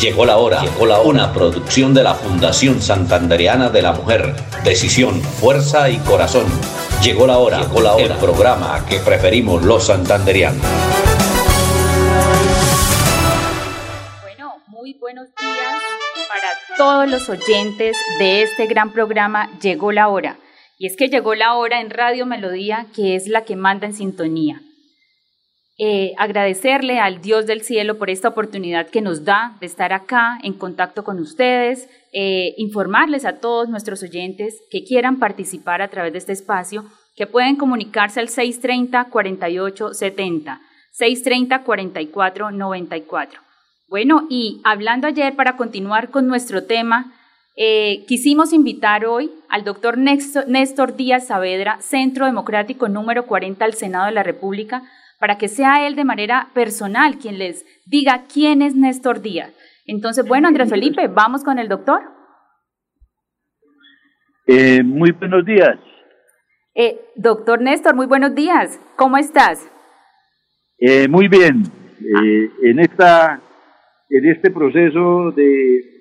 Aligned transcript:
Llegó 0.00 0.26
la 0.26 0.36
hora, 0.36 0.62
llegó 0.62 0.86
la 0.86 1.00
una 1.00 1.32
producción 1.32 1.94
de 1.94 2.02
la 2.02 2.14
Fundación 2.14 2.82
Santandereana 2.82 3.70
de 3.70 3.80
la 3.80 3.92
Mujer. 3.92 4.34
Decisión, 4.64 5.20
fuerza 5.22 5.88
y 5.88 5.98
corazón. 5.98 6.46
Llegó 7.02 7.26
la 7.26 7.38
hora, 7.38 7.60
llegó 7.60 7.80
la 7.80 7.94
hora. 7.94 8.04
El 8.04 8.12
programa 8.14 8.84
que 8.88 8.98
preferimos 8.98 9.62
los 9.62 9.86
santanderianos. 9.86 10.60
Bueno, 14.22 14.54
muy 14.66 14.94
buenos 14.94 15.28
días 15.40 15.82
para 16.28 16.76
todos 16.76 17.08
los 17.08 17.28
oyentes 17.28 17.96
de 18.18 18.42
este 18.42 18.66
gran 18.66 18.92
programa 18.92 19.48
Llegó 19.62 19.92
la 19.92 20.08
hora. 20.08 20.38
Y 20.76 20.86
es 20.86 20.96
que 20.96 21.08
llegó 21.08 21.34
la 21.34 21.54
hora 21.54 21.80
en 21.80 21.90
Radio 21.90 22.26
Melodía, 22.26 22.86
que 22.94 23.14
es 23.14 23.28
la 23.28 23.44
que 23.44 23.54
manda 23.54 23.86
en 23.86 23.94
sintonía. 23.94 24.60
Eh, 25.76 26.12
agradecerle 26.18 27.00
al 27.00 27.20
Dios 27.20 27.46
del 27.46 27.62
cielo 27.62 27.98
por 27.98 28.08
esta 28.08 28.28
oportunidad 28.28 28.88
que 28.88 29.00
nos 29.00 29.24
da 29.24 29.56
de 29.58 29.66
estar 29.66 29.92
acá 29.92 30.38
en 30.44 30.52
contacto 30.52 31.02
con 31.02 31.18
ustedes, 31.18 31.88
eh, 32.12 32.54
informarles 32.58 33.24
a 33.24 33.40
todos 33.40 33.68
nuestros 33.68 34.00
oyentes 34.04 34.54
que 34.70 34.84
quieran 34.84 35.18
participar 35.18 35.82
a 35.82 35.88
través 35.88 36.12
de 36.12 36.20
este 36.20 36.32
espacio, 36.32 36.84
que 37.16 37.26
pueden 37.26 37.56
comunicarse 37.56 38.20
al 38.20 38.28
630-4870, 38.28 40.60
630-4494. 40.96 43.40
Bueno, 43.88 44.28
y 44.30 44.60
hablando 44.62 45.08
ayer 45.08 45.34
para 45.34 45.56
continuar 45.56 46.10
con 46.10 46.28
nuestro 46.28 46.62
tema, 46.62 47.12
eh, 47.56 48.04
quisimos 48.06 48.52
invitar 48.52 49.06
hoy 49.06 49.32
al 49.48 49.64
doctor 49.64 49.98
Néstor 49.98 50.94
Díaz 50.94 51.26
Saavedra, 51.26 51.80
Centro 51.80 52.26
Democrático 52.26 52.88
número 52.88 53.26
40 53.26 53.64
al 53.64 53.74
Senado 53.74 54.06
de 54.06 54.12
la 54.12 54.22
República, 54.22 54.84
para 55.18 55.38
que 55.38 55.48
sea 55.48 55.86
él 55.86 55.96
de 55.96 56.04
manera 56.04 56.48
personal 56.54 57.18
quien 57.18 57.38
les 57.38 57.64
diga 57.86 58.24
quién 58.32 58.62
es 58.62 58.74
Néstor 58.74 59.20
Díaz. 59.20 59.52
Entonces, 59.86 60.26
bueno, 60.26 60.48
Andrés 60.48 60.70
Felipe, 60.70 61.08
vamos 61.08 61.44
con 61.44 61.58
el 61.58 61.68
doctor. 61.68 62.00
Eh, 64.46 64.82
muy 64.82 65.12
buenos 65.12 65.44
días. 65.44 65.78
Eh, 66.74 67.00
doctor 67.16 67.60
Néstor, 67.60 67.94
muy 67.94 68.06
buenos 68.06 68.34
días. 68.34 68.80
¿Cómo 68.96 69.16
estás? 69.16 69.70
Eh, 70.78 71.08
muy 71.08 71.28
bien. 71.28 71.62
en 72.62 72.80
esta, 72.80 73.40
en 74.10 74.28
este 74.28 74.50
proceso 74.50 75.32
de 75.32 75.94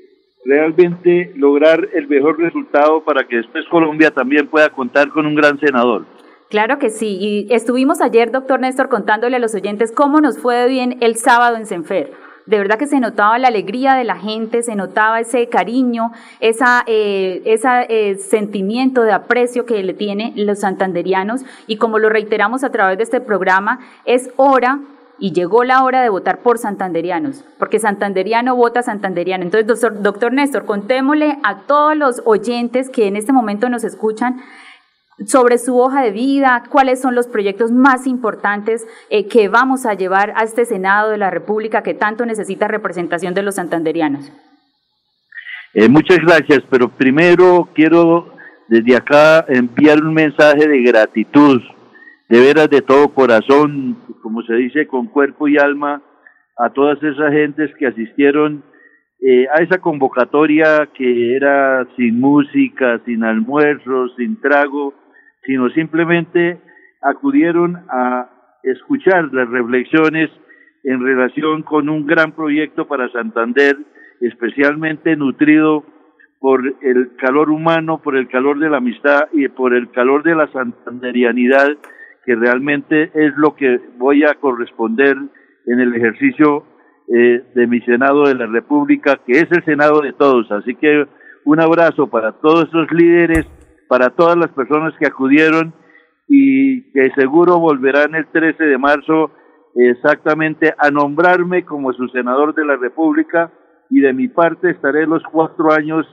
realmente 0.46 1.32
lograr 1.36 1.88
el 1.94 2.08
mejor 2.08 2.38
resultado 2.40 3.04
para 3.06 3.26
que 3.26 3.38
después 3.38 3.66
Colombia 3.70 4.12
también 4.12 4.48
pueda 4.48 4.70
contar 4.70 5.10
con 5.10 5.26
un 5.26 5.36
gran 5.36 5.60
senador. 5.60 6.06
Claro 6.54 6.78
que 6.78 6.92
sí. 6.92 7.18
Y 7.20 7.48
estuvimos 7.52 8.00
ayer, 8.00 8.30
doctor 8.30 8.60
Néstor, 8.60 8.88
contándole 8.88 9.38
a 9.38 9.40
los 9.40 9.56
oyentes 9.56 9.92
cómo 9.92 10.22
nos 10.22 10.38
fue 10.38 10.68
bien 10.68 11.00
el 11.02 11.16
sábado 11.16 11.56
en 11.56 11.66
Senfer. 11.66 12.14
De 12.46 12.60
verdad 12.60 12.78
que 12.78 12.86
se 12.86 13.00
notaba 13.00 13.40
la 13.40 13.48
alegría 13.48 13.96
de 13.96 14.04
la 14.04 14.18
gente, 14.18 14.62
se 14.62 14.76
notaba 14.76 15.20
ese 15.20 15.50
cariño, 15.50 16.12
esa, 16.42 16.84
eh, 16.86 17.42
ese 17.46 17.88
eh, 17.90 18.18
sentimiento 18.18 19.02
de 19.02 19.14
aprecio 19.14 19.66
que 19.66 19.82
le 19.82 19.96
tienen 19.96 20.34
los 20.46 20.60
santanderianos. 20.60 21.42
Y 21.66 21.78
como 21.78 21.98
lo 21.98 22.10
reiteramos 22.10 22.64
a 22.64 22.70
través 22.70 23.00
de 23.00 23.06
este 23.06 23.20
programa, 23.20 23.80
es 24.06 24.30
hora 24.36 24.80
y 25.18 25.32
llegó 25.32 25.64
la 25.64 25.84
hora 25.84 26.04
de 26.04 26.10
votar 26.10 26.44
por 26.44 26.60
santanderianos, 26.60 27.44
porque 27.58 27.80
santanderiano 27.80 28.56
vota 28.56 28.84
santanderiano. 28.84 29.44
Entonces, 29.44 29.66
doctor, 29.66 30.04
doctor 30.04 30.34
Néstor, 30.34 30.66
contémosle 30.66 31.40
a 31.42 31.62
todos 31.62 31.98
los 31.98 32.22
oyentes 32.26 32.92
que 32.92 33.08
en 33.08 33.16
este 33.16 33.34
momento 33.34 33.70
nos 33.70 33.84
escuchan 33.84 34.40
sobre 35.26 35.58
su 35.58 35.78
hoja 35.78 36.02
de 36.02 36.12
vida, 36.12 36.64
cuáles 36.70 37.02
son 37.02 37.16
los 37.16 37.28
proyectos 37.28 37.72
más 37.72 38.08
importantes 38.08 38.86
eh, 39.10 39.28
que 39.28 39.48
vamos 39.48 39.86
a 39.86 39.94
llevar 39.94 40.34
a 40.36 40.44
este 40.44 40.66
Senado 40.66 41.10
de 41.10 41.18
la 41.18 41.30
República 41.30 41.84
que 41.84 41.94
tanto 41.94 42.26
necesita 42.26 42.68
representación 42.68 43.34
de 43.34 43.44
los 43.44 43.56
santanderianos. 43.56 44.32
Eh, 45.74 45.90
muchas 45.90 46.20
gracias, 46.20 46.60
pero 46.70 46.90
primero 46.90 47.70
quiero 47.74 48.34
desde 48.68 48.96
acá 48.96 49.46
enviar 49.48 50.04
un 50.04 50.14
mensaje 50.14 50.68
de 50.68 50.82
gratitud, 50.82 51.62
de 52.30 52.40
veras 52.40 52.70
de 52.70 52.82
todo 52.82 53.14
corazón, 53.14 53.98
como 54.22 54.42
se 54.44 54.56
dice, 54.56 54.88
con 54.88 55.08
cuerpo 55.08 55.48
y 55.48 55.58
alma, 55.58 56.02
a 56.58 56.70
todas 56.70 57.02
esas 57.02 57.32
gentes 57.32 57.72
que 57.78 57.88
asistieron 57.88 58.64
eh, 59.20 59.48
a 59.54 59.64
esa 59.64 59.80
convocatoria 59.80 60.90
que 60.94 61.36
era 61.36 61.88
sin 61.96 62.20
música, 62.20 63.00
sin 63.06 63.24
almuerzo, 63.24 64.10
sin 64.18 64.40
trago, 64.40 64.94
sino 65.46 65.70
simplemente 65.70 66.60
acudieron 67.02 67.84
a 67.90 68.30
escuchar 68.64 69.34
las 69.34 69.50
reflexiones 69.50 70.30
en 70.84 71.04
relación 71.04 71.64
con 71.64 71.90
un 71.90 72.06
gran 72.06 72.34
proyecto 72.34 72.88
para 72.88 73.10
Santander, 73.10 73.78
especialmente 74.22 75.16
nutrido 75.16 75.84
por 76.40 76.62
el 76.82 77.16
calor 77.18 77.50
humano, 77.50 78.02
por 78.02 78.18
el 78.18 78.28
calor 78.28 78.60
de 78.60 78.70
la 78.70 78.78
amistad 78.78 79.30
y 79.32 79.48
por 79.48 79.74
el 79.74 79.90
calor 79.92 80.24
de 80.24 80.36
la 80.36 80.48
santanderianidad, 80.52 81.78
que 82.26 82.36
realmente 82.36 83.12
es 83.14 83.34
lo 83.38 83.56
que 83.56 83.80
voy 83.98 84.24
a 84.24 84.36
corresponder 84.36 85.18
en 85.66 85.80
el 85.80 85.96
ejercicio 85.96 86.66
eh, 87.08 87.44
de 87.54 87.68
mi 87.68 87.80
Senado 87.82 88.28
de 88.28 88.36
la 88.36 88.46
República, 88.46 89.20
que 89.26 89.34
es 89.34 89.52
el 89.52 89.64
Senado 89.64 90.02
de 90.02 90.14
todos. 90.14 90.52
Así 90.52 90.76
que 90.76 91.06
un 91.46 91.60
abrazo 91.60 92.08
para 92.08 92.34
todos 92.34 92.68
esos 92.70 92.92
líderes 92.92 93.46
para 93.94 94.10
todas 94.10 94.36
las 94.36 94.50
personas 94.50 94.92
que 94.98 95.06
acudieron 95.06 95.72
y 96.28 96.92
que 96.94 97.12
seguro 97.12 97.60
volverán 97.60 98.16
el 98.16 98.26
13 98.26 98.64
de 98.64 98.78
marzo 98.80 99.30
exactamente 99.76 100.74
a 100.80 100.90
nombrarme 100.90 101.64
como 101.64 101.94
su 101.94 102.08
senador 102.08 102.56
de 102.56 102.66
la 102.66 102.76
República 102.76 103.52
y 103.92 104.00
de 104.00 104.12
mi 104.12 104.30
parte 104.30 104.72
estaré 104.72 105.06
los 105.06 105.22
cuatro 105.32 105.72
años 105.72 106.08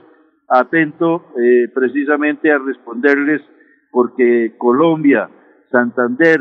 atento 0.47 1.25
eh, 1.43 1.69
precisamente 1.73 2.51
a 2.51 2.59
responderles 2.59 3.41
porque 3.89 4.53
Colombia, 4.59 5.27
Santander 5.71 6.39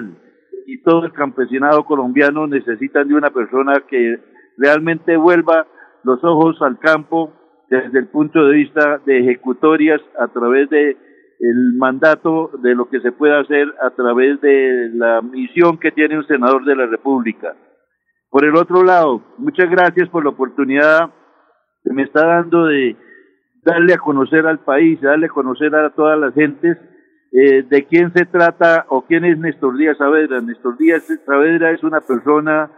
y 0.67 0.83
todo 0.83 1.07
el 1.07 1.13
campesinado 1.15 1.85
colombiano 1.87 2.47
necesitan 2.49 3.09
de 3.09 3.15
una 3.15 3.31
persona 3.31 3.83
que 3.89 4.19
realmente 4.59 5.17
vuelva 5.17 5.67
los 6.05 6.23
ojos 6.23 6.61
al 6.61 6.79
campo 6.79 7.33
desde 7.71 7.99
el 7.99 8.09
punto 8.09 8.45
de 8.45 8.57
vista 8.57 9.01
de 9.07 9.21
ejecutorias 9.21 10.03
a 10.19 10.29
través 10.29 10.69
de 10.69 11.09
el 11.41 11.75
mandato 11.79 12.51
de 12.63 12.75
lo 12.75 12.89
que 12.89 13.01
se 13.01 13.13
puede 13.13 13.39
hacer 13.39 13.67
a 13.83 13.91
través 13.91 14.41
de 14.41 14.91
la 14.93 15.23
misión 15.23 15.79
que 15.79 15.91
tiene 15.91 16.19
un 16.19 16.27
senador 16.27 16.65
de 16.65 16.77
la 16.77 16.87
República. 16.87 17.55
Por 18.29 18.45
el 18.45 18.55
otro 18.57 18.85
lado, 18.85 19.23
muchas 19.39 19.71
gracias 19.71 20.09
por 20.11 20.23
la 20.23 20.31
oportunidad 20.31 21.11
que 21.83 21.93
me 21.93 22.03
está 22.03 22.27
dando 22.27 22.67
de 22.67 22.95
darle 23.65 23.95
a 23.95 23.99
conocer 23.99 24.47
al 24.47 24.61
país, 24.61 25.01
darle 25.01 25.27
a 25.27 25.31
conocer 25.31 25.75
a 25.75 25.91
todas 25.91 26.19
las 26.19 26.35
gentes 26.35 26.77
eh, 27.33 27.63
de 27.63 27.87
quién 27.87 28.13
se 28.13 28.27
trata 28.27 28.87
o 28.89 29.03
quién 29.07 29.25
es 29.25 29.39
Néstor 29.39 29.77
Díaz 29.77 29.99
Saavedra. 29.99 30.41
Néstor 30.41 30.77
Díaz 30.77 31.05
Saavedra 31.25 31.71
es 31.71 31.83
una 31.83 32.01
persona 32.01 32.71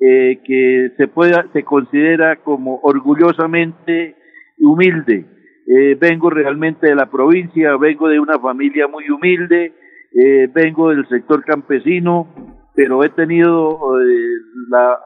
eh, 0.00 0.40
que 0.44 0.92
se 0.96 1.08
pueda, 1.08 1.46
se 1.52 1.62
considera 1.62 2.36
como 2.36 2.80
orgullosamente 2.82 4.16
humilde, 4.58 5.26
eh, 5.72 5.94
vengo 5.94 6.30
realmente 6.30 6.88
de 6.88 6.96
la 6.96 7.06
provincia, 7.06 7.76
vengo 7.76 8.08
de 8.08 8.18
una 8.18 8.40
familia 8.40 8.88
muy 8.88 9.08
humilde, 9.08 9.72
eh, 10.12 10.48
vengo 10.52 10.90
del 10.90 11.06
sector 11.06 11.44
campesino, 11.44 12.26
pero 12.74 13.04
he 13.04 13.08
tenido 13.10 13.78
eh, 14.00 14.34
la 14.68 14.98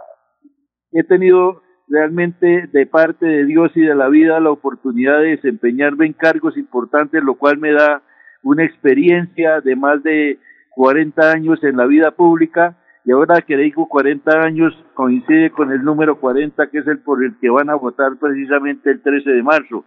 he 0.93 1.05
tenido 1.05 1.61
realmente 1.87 2.67
de 2.73 2.87
parte 2.87 3.27
de 3.27 3.45
Dios 3.45 3.73
y 3.75 3.83
de 3.83 3.95
la 3.95 4.09
vida 4.09 4.41
la 4.41 4.53
oportunidad 4.53 5.21
de 5.21 5.37
desempeñarme 5.37 6.07
en 6.07 6.15
cargos 6.15 6.57
importantes, 6.57 7.23
lo 7.23 7.35
cual 7.35 7.59
me 7.59 7.73
da 7.73 8.01
una 8.43 8.65
experiencia 8.65 9.61
de 9.61 9.77
más 9.77 10.03
de 10.03 10.39
40 10.71 11.31
años 11.31 11.63
en 11.63 11.77
la 11.77 11.85
vida 11.85 12.13
pública 12.13 12.79
y 13.05 13.13
ahora 13.13 13.43
que 13.43 13.59
digo 13.59 13.87
40 13.87 14.41
años 14.41 14.73
coincide 14.95 15.51
con 15.51 15.73
el 15.73 15.85
número 15.85 16.19
40 16.19 16.71
que 16.71 16.79
es 16.79 16.87
el 16.87 17.01
por 17.01 17.23
el 17.23 17.39
que 17.39 17.51
van 17.51 17.69
a 17.69 17.75
votar 17.75 18.17
precisamente 18.19 18.91
el 18.91 19.03
13 19.03 19.31
de 19.31 19.43
marzo. 19.43 19.85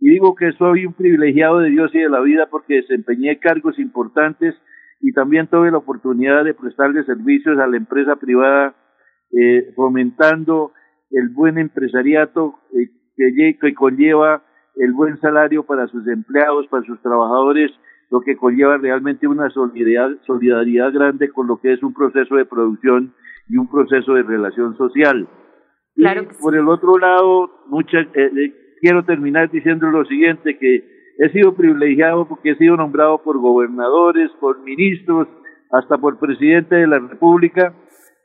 Y 0.00 0.10
digo 0.10 0.34
que 0.34 0.52
soy 0.52 0.86
un 0.86 0.92
privilegiado 0.92 1.58
de 1.58 1.70
Dios 1.70 1.94
y 1.94 1.98
de 1.98 2.08
la 2.08 2.20
vida 2.20 2.48
porque 2.50 2.76
desempeñé 2.76 3.38
cargos 3.38 3.78
importantes 3.78 4.54
y 5.00 5.12
también 5.12 5.46
tuve 5.48 5.70
la 5.70 5.78
oportunidad 5.78 6.44
de 6.44 6.54
prestarle 6.54 7.04
servicios 7.04 7.58
a 7.58 7.66
la 7.66 7.76
empresa 7.76 8.16
privada, 8.16 8.74
eh, 9.32 9.72
fomentando 9.74 10.72
el 11.10 11.28
buen 11.30 11.58
empresariato 11.58 12.58
eh, 12.72 12.90
que, 13.16 13.58
que, 13.60 13.74
conlleva 13.74 14.42
el 14.76 14.92
buen 14.92 15.18
salario 15.20 15.64
para 15.64 15.86
sus 15.88 16.06
empleados, 16.06 16.66
para 16.68 16.84
sus 16.84 17.00
trabajadores, 17.00 17.70
lo 18.10 18.20
que 18.20 18.36
conlleva 18.36 18.76
realmente 18.76 19.26
una 19.26 19.50
solidaridad, 19.50 20.10
solidaridad 20.26 20.92
grande 20.92 21.30
con 21.30 21.46
lo 21.46 21.58
que 21.58 21.72
es 21.72 21.82
un 21.82 21.94
proceso 21.94 22.36
de 22.36 22.44
producción 22.44 23.14
y 23.48 23.56
un 23.56 23.68
proceso 23.68 24.14
de 24.14 24.22
relación 24.22 24.76
social. 24.76 25.28
Claro 25.94 26.22
y 26.22 26.42
por 26.42 26.54
el 26.54 26.68
otro 26.68 26.98
lado, 26.98 27.50
muchas, 27.68 28.06
eh, 28.14 28.30
eh, 28.36 28.65
quiero 28.86 29.04
terminar 29.04 29.50
diciendo 29.50 29.90
lo 29.90 30.04
siguiente, 30.04 30.56
que 30.58 30.84
he 31.18 31.28
sido 31.30 31.56
privilegiado 31.56 32.28
porque 32.28 32.50
he 32.50 32.56
sido 32.56 32.76
nombrado 32.76 33.20
por 33.20 33.36
gobernadores, 33.36 34.30
por 34.38 34.62
ministros, 34.62 35.26
hasta 35.72 35.98
por 35.98 36.20
presidente 36.20 36.76
de 36.76 36.86
la 36.86 37.00
República, 37.00 37.74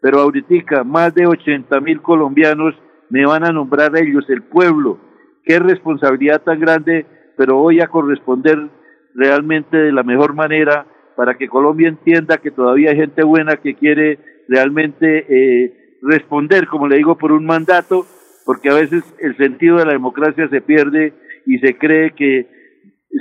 pero 0.01 0.19
ahorita 0.19 0.83
más 0.83 1.15
de 1.15 1.25
80 1.25 1.79
mil 1.79 1.99
colombianos 1.99 2.75
me 3.09 3.25
van 3.25 3.43
a 3.43 3.51
nombrar 3.51 3.97
ellos, 3.97 4.23
el 4.29 4.43
pueblo. 4.43 4.99
Qué 5.43 5.57
responsabilidad 5.57 6.43
tan 6.43 6.59
grande, 6.59 7.07
pero 7.37 7.55
voy 7.55 7.81
a 7.81 7.87
corresponder 7.87 8.69
realmente 9.15 9.75
de 9.75 9.91
la 9.91 10.03
mejor 10.03 10.35
manera 10.35 10.85
para 11.15 11.39
que 11.39 11.49
Colombia 11.49 11.89
entienda 11.89 12.37
que 12.37 12.51
todavía 12.51 12.91
hay 12.91 12.97
gente 12.97 13.23
buena 13.23 13.57
que 13.57 13.73
quiere 13.73 14.19
realmente 14.47 15.25
eh, 15.27 15.97
responder, 16.03 16.67
como 16.67 16.87
le 16.87 16.97
digo, 16.97 17.17
por 17.17 17.31
un 17.31 17.47
mandato, 17.47 18.05
porque 18.45 18.69
a 18.69 18.75
veces 18.75 19.03
el 19.19 19.35
sentido 19.37 19.77
de 19.77 19.85
la 19.85 19.93
democracia 19.93 20.47
se 20.49 20.61
pierde 20.61 21.13
y 21.45 21.59
se 21.59 21.77
cree 21.77 22.11
que 22.11 22.47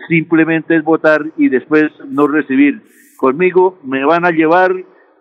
simplemente 0.09 0.77
es 0.77 0.85
votar 0.85 1.25
y 1.37 1.49
después 1.49 1.85
no 2.09 2.27
recibir. 2.27 2.83
Conmigo 3.17 3.79
me 3.85 4.05
van 4.05 4.25
a 4.25 4.31
llevar 4.31 4.73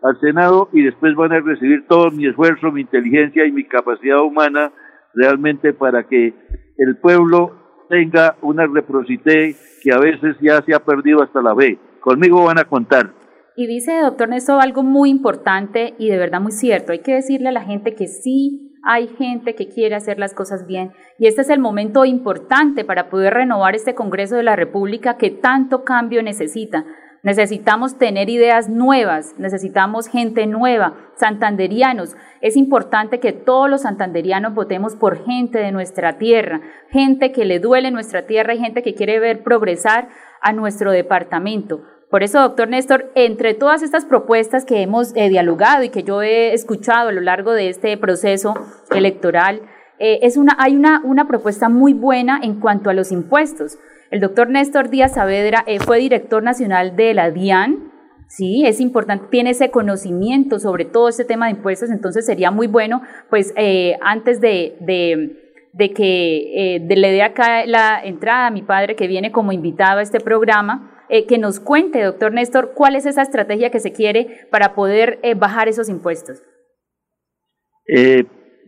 al 0.01 0.19
Senado 0.21 0.69
y 0.71 0.83
después 0.83 1.15
van 1.15 1.33
a 1.33 1.41
recibir 1.41 1.85
todo 1.87 2.11
mi 2.11 2.27
esfuerzo, 2.27 2.71
mi 2.71 2.81
inteligencia 2.81 3.45
y 3.45 3.51
mi 3.51 3.65
capacidad 3.65 4.21
humana 4.21 4.71
realmente 5.13 5.73
para 5.73 6.07
que 6.07 6.33
el 6.77 6.97
pueblo 6.97 7.85
tenga 7.89 8.37
una 8.41 8.67
reciprocité 8.67 9.55
que 9.81 9.91
a 9.91 9.97
veces 9.97 10.35
ya 10.41 10.61
se 10.61 10.73
ha 10.73 10.79
perdido 10.79 11.23
hasta 11.23 11.41
la 11.41 11.53
B. 11.53 11.77
Conmigo 11.99 12.45
van 12.45 12.59
a 12.59 12.65
contar. 12.65 13.13
Y 13.55 13.67
dice, 13.67 13.99
doctor 13.99 14.29
Néstor, 14.29 14.61
algo 14.61 14.83
muy 14.83 15.09
importante 15.09 15.95
y 15.97 16.09
de 16.09 16.17
verdad 16.17 16.39
muy 16.39 16.53
cierto. 16.53 16.93
Hay 16.93 16.99
que 16.99 17.15
decirle 17.15 17.49
a 17.49 17.51
la 17.51 17.63
gente 17.63 17.95
que 17.95 18.07
sí 18.07 18.69
hay 18.83 19.07
gente 19.07 19.55
que 19.55 19.67
quiere 19.67 19.95
hacer 19.95 20.19
las 20.19 20.33
cosas 20.33 20.65
bien 20.65 20.93
y 21.17 21.27
este 21.27 21.41
es 21.41 21.49
el 21.49 21.59
momento 21.59 22.05
importante 22.05 22.85
para 22.85 23.09
poder 23.09 23.33
renovar 23.33 23.75
este 23.75 23.95
Congreso 23.95 24.35
de 24.35 24.43
la 24.43 24.55
República 24.55 25.17
que 25.17 25.31
tanto 25.31 25.83
cambio 25.83 26.23
necesita. 26.23 26.85
Necesitamos 27.21 27.97
tener 27.97 28.29
ideas 28.29 28.69
nuevas, 28.69 29.35
necesitamos 29.37 30.07
gente 30.07 30.47
nueva, 30.47 30.95
santanderianos. 31.15 32.15
Es 32.39 32.55
importante 32.55 33.19
que 33.19 33.33
todos 33.33 33.69
los 33.69 33.81
santanderianos 33.81 34.53
votemos 34.53 34.95
por 34.95 35.25
gente 35.25 35.59
de 35.59 35.73
nuestra 35.73 36.17
tierra, 36.17 36.61
gente 36.89 37.33
que 37.33 37.43
le 37.43 37.59
duele 37.59 37.91
nuestra 37.91 38.25
tierra 38.25 38.53
y 38.53 38.59
gente 38.59 38.81
que 38.83 38.95
quiere 38.95 39.19
ver 39.19 39.43
progresar 39.43 40.07
a 40.41 40.53
nuestro 40.53 40.91
departamento. 40.91 41.81
Por 42.09 42.23
eso, 42.23 42.41
doctor 42.41 42.69
Néstor, 42.69 43.11
entre 43.15 43.53
todas 43.53 43.83
estas 43.83 44.06
propuestas 44.06 44.65
que 44.65 44.81
hemos 44.81 45.15
eh, 45.15 45.29
dialogado 45.29 45.83
y 45.83 45.89
que 45.89 46.03
yo 46.03 46.21
he 46.21 46.53
escuchado 46.53 47.09
a 47.09 47.11
lo 47.11 47.21
largo 47.21 47.53
de 47.53 47.69
este 47.69 47.95
proceso 47.97 48.53
electoral, 48.91 49.61
eh, 50.00 50.19
es 50.23 50.38
una, 50.38 50.56
hay 50.59 50.75
una, 50.75 51.01
una 51.03 51.27
propuesta 51.27 51.69
muy 51.69 51.94
buena 51.94 52.39
en 52.41 52.59
cuanto 52.59 52.89
a 52.89 52.94
los 52.94 53.11
impuestos. 53.11 53.77
El 54.09 54.21
doctor 54.21 54.50
Néstor 54.50 54.89
Díaz 54.89 55.13
Saavedra 55.13 55.63
eh, 55.67 55.79
fue 55.79 56.00
director 56.00 56.41
nacional 56.41 56.95
de 56.95 57.13
la 57.13 57.29
DIAN, 57.29 57.89
Sí, 58.29 58.63
es 58.63 58.79
importante, 58.79 59.25
tiene 59.31 59.50
ese 59.50 59.71
conocimiento 59.71 60.59
sobre 60.59 60.85
todo 60.85 61.09
este 61.09 61.25
tema 61.25 61.47
de 61.47 61.53
impuestos, 61.53 61.89
entonces 61.89 62.27
sería 62.27 62.51
muy 62.51 62.67
bueno, 62.67 63.01
pues 63.27 63.53
eh, 63.57 63.97
antes 64.03 64.39
de, 64.39 64.75
de, 64.81 65.94
que 65.94 66.75
eh, 66.75 66.79
le 66.79 67.11
dé 67.11 67.23
acá 67.23 67.65
la 67.65 68.00
entrada 68.03 68.45
a 68.45 68.51
mi 68.51 68.61
padre 68.61 68.95
que 68.95 69.07
viene 69.07 69.31
como 69.31 69.51
invitado 69.51 69.97
a 69.97 70.03
este 70.03 70.19
programa, 70.19 70.98
que 71.27 71.38
nos 71.39 71.59
cuente, 71.59 72.03
doctor 72.03 72.33
Néstor, 72.33 72.73
cuál 72.75 72.95
es 72.95 73.06
esa 73.06 73.21
estrategia 73.21 73.71
que 73.71 73.79
se 73.79 73.91
quiere 73.91 74.47
para 74.51 74.75
poder 74.75 75.19
bajar 75.38 75.67
esos 75.67 75.89
impuestos. 75.89 76.44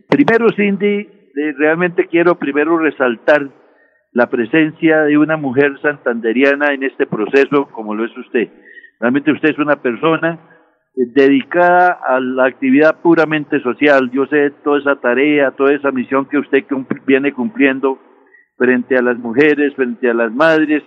primero, 0.08 0.48
Cindy, 0.56 1.08
realmente 1.58 2.06
quiero 2.08 2.38
primero 2.38 2.78
resaltar 2.78 3.48
la 4.12 4.28
presencia 4.28 5.02
de 5.02 5.16
una 5.16 5.36
mujer 5.36 5.80
santanderiana 5.80 6.74
en 6.74 6.82
este 6.82 7.06
proceso 7.06 7.68
como 7.72 7.94
lo 7.94 8.04
es 8.04 8.16
usted. 8.16 8.48
Realmente 9.00 9.32
usted 9.32 9.50
es 9.50 9.58
una 9.58 9.76
persona 9.76 10.38
eh, 10.94 11.06
dedicada 11.14 11.98
a 12.06 12.20
la 12.20 12.44
actividad 12.44 13.00
puramente 13.00 13.60
social. 13.60 14.10
Yo 14.12 14.26
sé 14.26 14.50
toda 14.62 14.78
esa 14.78 14.96
tarea, 14.96 15.52
toda 15.52 15.72
esa 15.72 15.90
misión 15.90 16.26
que 16.26 16.38
usted 16.38 16.64
viene 17.06 17.32
cumpliendo 17.32 17.98
frente 18.58 18.96
a 18.96 19.02
las 19.02 19.18
mujeres, 19.18 19.74
frente 19.74 20.10
a 20.10 20.14
las 20.14 20.32
madres, 20.32 20.82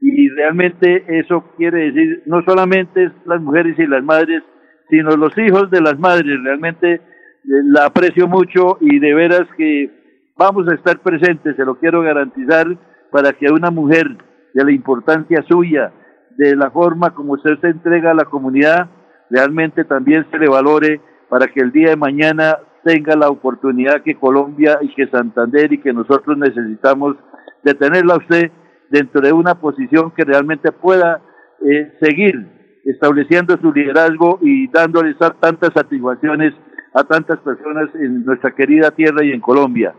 y 0.00 0.28
realmente 0.30 1.04
eso 1.18 1.44
quiere 1.56 1.90
decir 1.90 2.22
no 2.26 2.42
solamente 2.42 3.10
las 3.24 3.40
mujeres 3.40 3.78
y 3.78 3.86
las 3.86 4.02
madres, 4.02 4.42
sino 4.90 5.16
los 5.16 5.36
hijos 5.38 5.70
de 5.70 5.80
las 5.80 5.98
madres. 5.98 6.42
Realmente 6.42 6.94
eh, 6.94 7.00
la 7.44 7.86
aprecio 7.86 8.28
mucho 8.28 8.78
y 8.80 8.98
de 8.98 9.14
veras 9.14 9.46
que 9.56 9.90
vamos 10.36 10.68
a 10.68 10.74
estar 10.74 10.98
presentes, 11.00 11.56
se 11.56 11.64
lo 11.64 11.76
quiero 11.76 12.02
garantizar, 12.02 12.66
para 13.10 13.32
que 13.32 13.46
una 13.50 13.70
mujer 13.70 14.08
de 14.54 14.64
la 14.64 14.72
importancia 14.72 15.44
suya, 15.48 15.92
de 16.36 16.56
la 16.56 16.70
forma 16.70 17.14
como 17.14 17.34
usted 17.34 17.58
se 17.60 17.68
entrega 17.68 18.10
a 18.10 18.14
la 18.14 18.24
comunidad, 18.24 18.88
realmente 19.30 19.84
también 19.84 20.26
se 20.30 20.38
le 20.38 20.48
valore 20.48 21.00
para 21.28 21.46
que 21.46 21.60
el 21.60 21.70
día 21.70 21.90
de 21.90 21.96
mañana 21.96 22.58
tenga 22.82 23.16
la 23.16 23.28
oportunidad 23.28 24.02
que 24.02 24.16
Colombia 24.16 24.78
y 24.82 24.92
que 24.94 25.06
Santander 25.06 25.72
y 25.72 25.78
que 25.78 25.92
nosotros 25.92 26.36
necesitamos 26.36 27.16
de 27.62 27.74
tenerla 27.74 28.16
usted 28.16 28.50
dentro 28.90 29.20
de 29.20 29.32
una 29.32 29.54
posición 29.60 30.12
que 30.12 30.24
realmente 30.24 30.72
pueda 30.72 31.22
eh, 31.64 31.92
seguir 32.00 32.80
estableciendo 32.84 33.56
su 33.58 33.72
liderazgo 33.72 34.38
y 34.42 34.68
dándole 34.68 35.14
tantas 35.14 35.72
satisfacciones 35.72 36.54
a 36.92 37.04
tantas 37.04 37.38
personas 37.40 37.88
en 37.94 38.24
nuestra 38.24 38.54
querida 38.54 38.90
tierra 38.90 39.24
y 39.24 39.32
en 39.32 39.40
Colombia. 39.40 39.94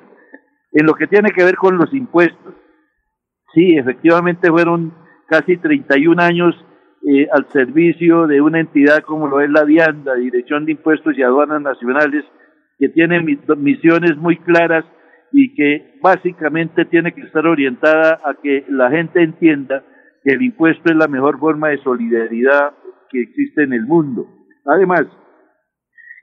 En 0.72 0.86
lo 0.86 0.94
que 0.94 1.08
tiene 1.08 1.32
que 1.32 1.44
ver 1.44 1.56
con 1.56 1.78
los 1.78 1.94
impuestos, 1.94 2.54
sí, 3.54 3.78
efectivamente 3.78 4.50
fueron 4.50 4.94
casi 5.28 5.58
31 5.58 6.22
años 6.22 6.56
eh, 7.08 7.28
al 7.31 7.48
servicio 7.52 8.28
de 8.28 8.42
una 8.42 8.60
entidad 8.60 9.04
como 9.04 9.28
lo 9.28 9.42
es 9.42 9.50
la 9.50 9.66
DIAN, 9.66 10.04
la 10.06 10.16
Dirección 10.16 10.66
de 10.66 10.74
Impuestos 10.74 11.18
y 11.18 11.24
Aduanas 11.24 11.62
Nacionales, 11.62 12.24
que 12.78 12.90
tiene 12.90 13.22
misiones 13.58 14.18
muy 14.18 14.38
claras 14.38 14.86
y 15.31 15.54
que 15.56 15.95
básicamente 16.01 16.86
tiene 16.86 17.13
que 17.13 17.22
estar 17.22 17.45
orientada 17.45 18.19
a 18.24 18.36
que 18.42 18.66
la 18.69 18.89
gente 18.89 19.22
entienda 19.22 19.83
que 20.24 20.33
el 20.33 20.42
impuesto 20.42 20.92
es 20.92 20.95
la 20.95 21.07
mejor 21.07 21.40
forma 21.40 21.69
de 21.69 21.78
solidaridad 21.80 22.73
que 23.09 23.21
existe 23.21 23.64
en 23.64 23.73
el 23.73 23.85
mundo. 23.85 24.28
Además, 24.66 25.06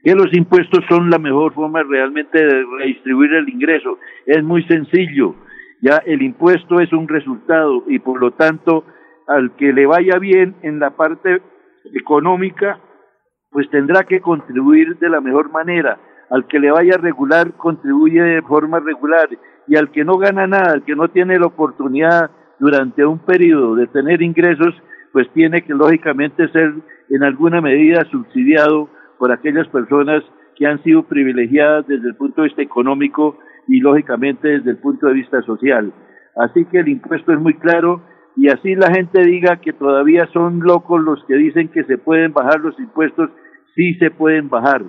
que 0.02 0.14
los 0.14 0.34
impuestos 0.34 0.84
son 0.88 1.10
la 1.10 1.18
mejor 1.18 1.54
forma 1.54 1.82
realmente 1.82 2.44
de 2.44 2.64
redistribuir 2.78 3.34
el 3.34 3.48
ingreso. 3.48 3.98
Es 4.26 4.42
muy 4.42 4.64
sencillo, 4.64 5.36
ya 5.80 5.96
el 6.06 6.22
impuesto 6.22 6.80
es 6.80 6.92
un 6.92 7.08
resultado 7.08 7.84
y 7.88 7.98
por 7.98 8.20
lo 8.20 8.32
tanto 8.32 8.84
al 9.28 9.54
que 9.56 9.72
le 9.72 9.86
vaya 9.86 10.18
bien 10.18 10.56
en 10.62 10.80
la 10.80 10.90
parte 10.90 11.40
económica, 11.94 12.80
pues 13.50 13.68
tendrá 13.70 14.04
que 14.04 14.20
contribuir 14.20 14.98
de 14.98 15.08
la 15.08 15.20
mejor 15.20 15.50
manera. 15.50 15.98
Al 16.32 16.46
que 16.46 16.58
le 16.58 16.70
vaya 16.70 16.96
regular, 16.96 17.52
contribuye 17.58 18.22
de 18.22 18.40
forma 18.40 18.80
regular. 18.80 19.28
Y 19.68 19.76
al 19.76 19.90
que 19.90 20.02
no 20.02 20.16
gana 20.16 20.46
nada, 20.46 20.72
al 20.72 20.82
que 20.82 20.96
no 20.96 21.08
tiene 21.08 21.38
la 21.38 21.46
oportunidad 21.46 22.30
durante 22.58 23.04
un 23.04 23.18
periodo 23.18 23.74
de 23.74 23.86
tener 23.88 24.22
ingresos, 24.22 24.74
pues 25.12 25.28
tiene 25.34 25.62
que 25.62 25.74
lógicamente 25.74 26.48
ser 26.48 26.72
en 27.10 27.22
alguna 27.22 27.60
medida 27.60 28.06
subsidiado 28.10 28.88
por 29.18 29.30
aquellas 29.30 29.68
personas 29.68 30.24
que 30.56 30.66
han 30.66 30.82
sido 30.82 31.02
privilegiadas 31.02 31.86
desde 31.86 32.08
el 32.08 32.16
punto 32.16 32.40
de 32.40 32.48
vista 32.48 32.62
económico 32.62 33.38
y 33.68 33.80
lógicamente 33.80 34.48
desde 34.48 34.70
el 34.70 34.78
punto 34.78 35.08
de 35.08 35.12
vista 35.12 35.42
social. 35.42 35.92
Así 36.36 36.64
que 36.64 36.78
el 36.78 36.88
impuesto 36.88 37.32
es 37.32 37.40
muy 37.40 37.54
claro 37.58 38.00
y 38.36 38.48
así 38.48 38.74
la 38.74 38.90
gente 38.90 39.22
diga 39.22 39.60
que 39.60 39.74
todavía 39.74 40.26
son 40.32 40.60
locos 40.60 40.98
los 41.02 41.22
que 41.26 41.34
dicen 41.34 41.68
que 41.68 41.84
se 41.84 41.98
pueden 41.98 42.32
bajar 42.32 42.60
los 42.60 42.78
impuestos, 42.80 43.28
sí 43.74 43.94
se 43.98 44.10
pueden 44.10 44.48
bajar. 44.48 44.82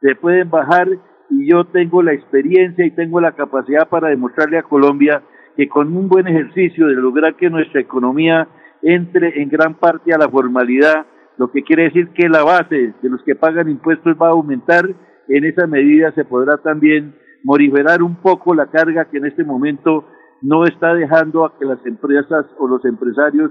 Se 0.00 0.14
pueden 0.14 0.50
bajar 0.50 0.88
y 1.30 1.50
yo 1.50 1.64
tengo 1.64 2.02
la 2.02 2.12
experiencia 2.12 2.86
y 2.86 2.90
tengo 2.92 3.20
la 3.20 3.32
capacidad 3.32 3.88
para 3.88 4.08
demostrarle 4.08 4.58
a 4.58 4.62
Colombia 4.62 5.22
que 5.56 5.68
con 5.68 5.94
un 5.96 6.08
buen 6.08 6.28
ejercicio 6.28 6.86
de 6.86 6.94
lograr 6.94 7.34
que 7.34 7.50
nuestra 7.50 7.80
economía 7.80 8.48
entre 8.82 9.42
en 9.42 9.48
gran 9.48 9.74
parte 9.74 10.14
a 10.14 10.18
la 10.18 10.28
formalidad, 10.28 11.06
lo 11.36 11.50
que 11.50 11.62
quiere 11.62 11.84
decir 11.84 12.10
que 12.10 12.28
la 12.28 12.44
base 12.44 12.94
de 13.02 13.08
los 13.08 13.22
que 13.24 13.34
pagan 13.34 13.68
impuestos 13.68 14.16
va 14.20 14.28
a 14.28 14.32
aumentar, 14.32 14.88
en 15.28 15.44
esa 15.44 15.66
medida 15.66 16.12
se 16.12 16.24
podrá 16.24 16.58
también 16.58 17.14
morigerar 17.44 18.02
un 18.02 18.16
poco 18.16 18.54
la 18.54 18.66
carga 18.66 19.06
que 19.06 19.18
en 19.18 19.26
este 19.26 19.44
momento 19.44 20.04
no 20.42 20.64
está 20.64 20.94
dejando 20.94 21.44
a 21.44 21.58
que 21.58 21.64
las 21.64 21.84
empresas 21.84 22.46
o 22.58 22.68
los 22.68 22.84
empresarios 22.84 23.50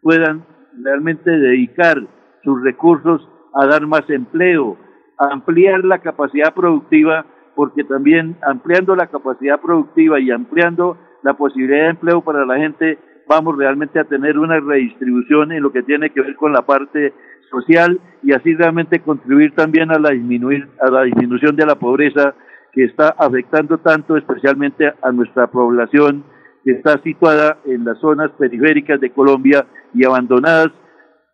puedan 0.00 0.44
realmente 0.80 1.30
dedicar 1.30 1.98
sus 2.44 2.62
recursos 2.62 3.28
a 3.54 3.66
dar 3.66 3.86
más 3.86 4.08
empleo, 4.08 4.76
ampliar 5.18 5.84
la 5.84 5.98
capacidad 5.98 6.54
productiva, 6.54 7.26
porque 7.54 7.84
también 7.84 8.36
ampliando 8.42 8.94
la 8.94 9.08
capacidad 9.08 9.60
productiva 9.60 10.20
y 10.20 10.30
ampliando 10.30 10.96
la 11.22 11.34
posibilidad 11.34 11.84
de 11.84 11.90
empleo 11.90 12.22
para 12.22 12.46
la 12.46 12.56
gente, 12.56 12.98
vamos 13.28 13.56
realmente 13.56 13.98
a 13.98 14.04
tener 14.04 14.38
una 14.38 14.60
redistribución 14.60 15.52
en 15.52 15.62
lo 15.62 15.72
que 15.72 15.82
tiene 15.82 16.10
que 16.10 16.22
ver 16.22 16.36
con 16.36 16.52
la 16.52 16.62
parte 16.62 17.12
social 17.50 18.00
y 18.22 18.32
así 18.32 18.54
realmente 18.54 19.00
contribuir 19.00 19.54
también 19.54 19.90
a 19.90 19.98
la, 19.98 20.10
disminuir, 20.10 20.68
a 20.80 20.90
la 20.90 21.02
disminución 21.02 21.56
de 21.56 21.66
la 21.66 21.74
pobreza 21.74 22.34
que 22.72 22.84
está 22.84 23.08
afectando 23.18 23.78
tanto 23.78 24.16
especialmente 24.16 24.92
a 25.02 25.12
nuestra 25.12 25.46
población 25.48 26.24
que 26.64 26.72
está 26.72 26.98
situada 27.02 27.58
en 27.64 27.84
las 27.84 27.98
zonas 27.98 28.30
periféricas 28.32 29.00
de 29.00 29.10
Colombia 29.10 29.66
y 29.94 30.04
abandonadas 30.04 30.68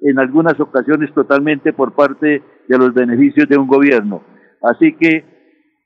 en 0.00 0.19
algunas 0.19 0.59
ocasiones 0.61 1.12
totalmente 1.12 1.73
por 1.73 1.93
parte 1.93 2.43
de 2.68 2.78
los 2.78 2.94
beneficios 2.94 3.49
de 3.49 3.59
un 3.59 3.66
gobierno. 3.66 4.23
Así 4.62 4.94
que 4.94 5.25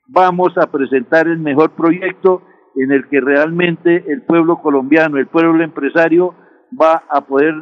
vamos 0.07 0.57
a 0.57 0.67
presentar 0.67 1.27
el 1.27 1.39
mejor 1.39 1.71
proyecto 1.71 2.43
en 2.75 2.91
el 2.91 3.07
que 3.09 3.19
realmente 3.19 4.05
el 4.07 4.21
pueblo 4.23 4.61
colombiano, 4.61 5.17
el 5.17 5.27
pueblo 5.27 5.63
empresario 5.63 6.35
va 6.79 7.03
a 7.09 7.21
poder 7.21 7.53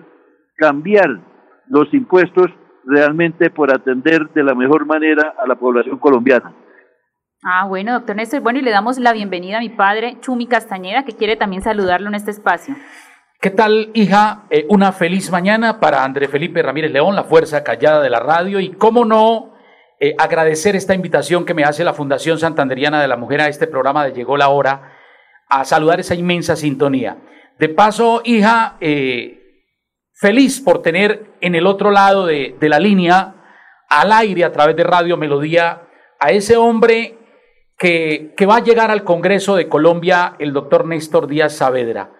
cambiar 0.58 1.22
los 1.68 1.94
impuestos 1.94 2.48
realmente 2.86 3.50
por 3.50 3.74
atender 3.74 4.30
de 4.34 4.44
la 4.44 4.56
mejor 4.56 4.86
manera 4.86 5.34
a 5.38 5.48
la 5.48 5.56
población 5.56 5.98
colombiana. 5.98 6.54
Ah, 7.44 7.66
bueno, 7.68 7.94
doctor 7.94 8.16
Néstor, 8.16 8.42
bueno, 8.42 8.60
y 8.60 8.64
le 8.64 8.72
damos 8.72 8.98
la 8.98 9.14
bienvenida 9.14 9.58
a 9.58 9.62
mi 9.62 9.70
padre, 9.70 10.18
Chumi 10.22 10.48
Castañeda, 10.48 11.04
que 11.04 11.16
quiere 11.16 11.36
también 11.36 11.62
saludarlo 11.62 12.08
en 12.08 12.16
este 12.16 12.32
espacio. 12.32 12.76
¿Qué 13.40 13.52
tal, 13.52 13.92
hija? 13.94 14.46
Eh, 14.50 14.66
una 14.68 14.92
feliz 14.92 15.30
mañana 15.30 15.80
para 15.80 16.04
André 16.04 16.28
Felipe 16.28 16.64
Ramírez 16.64 16.92
León, 16.92 17.16
la 17.16 17.24
fuerza 17.24 17.64
callada 17.64 18.02
de 18.02 18.10
la 18.10 18.20
radio, 18.20 18.60
y 18.60 18.72
cómo 18.72 19.06
no 19.06 19.54
eh, 20.00 20.16
agradecer 20.18 20.76
esta 20.76 20.96
invitación 20.96 21.46
que 21.46 21.54
me 21.54 21.64
hace 21.64 21.84
la 21.84 21.94
Fundación 21.94 22.40
Santanderiana 22.40 23.00
de 23.00 23.08
la 23.08 23.16
Mujer 23.16 23.42
a 23.42 23.48
este 23.48 23.68
programa 23.68 24.04
de 24.04 24.14
Llegó 24.14 24.38
la 24.38 24.50
Hora, 24.50 24.92
a 25.50 25.66
saludar 25.66 26.00
esa 26.00 26.16
inmensa 26.16 26.56
sintonía. 26.56 27.18
De 27.60 27.70
paso, 27.70 28.24
hija, 28.26 28.78
eh, 28.82 29.68
feliz 30.16 30.60
por 30.60 30.82
tener 30.82 31.36
en 31.40 31.54
el 31.54 31.68
otro 31.68 31.92
lado 31.92 32.26
de, 32.26 32.56
de 32.60 32.70
la 32.70 32.80
línea, 32.80 33.36
al 33.88 34.14
aire 34.14 34.46
a 34.46 34.52
través 34.52 34.76
de 34.76 34.84
Radio 34.84 35.16
Melodía, 35.16 35.84
a 36.20 36.32
ese 36.32 36.58
hombre 36.58 37.20
que, 37.78 38.34
que, 38.36 38.48
va 38.48 38.56
a 38.56 38.64
llegar 38.64 38.90
al 38.90 39.04
Congreso 39.04 39.56
de 39.56 39.70
Colombia, 39.70 40.34
el 40.40 40.54
doctor 40.54 40.88
Néstor 40.88 41.28
Díaz 41.28 41.54
Saavedra. 41.54 42.18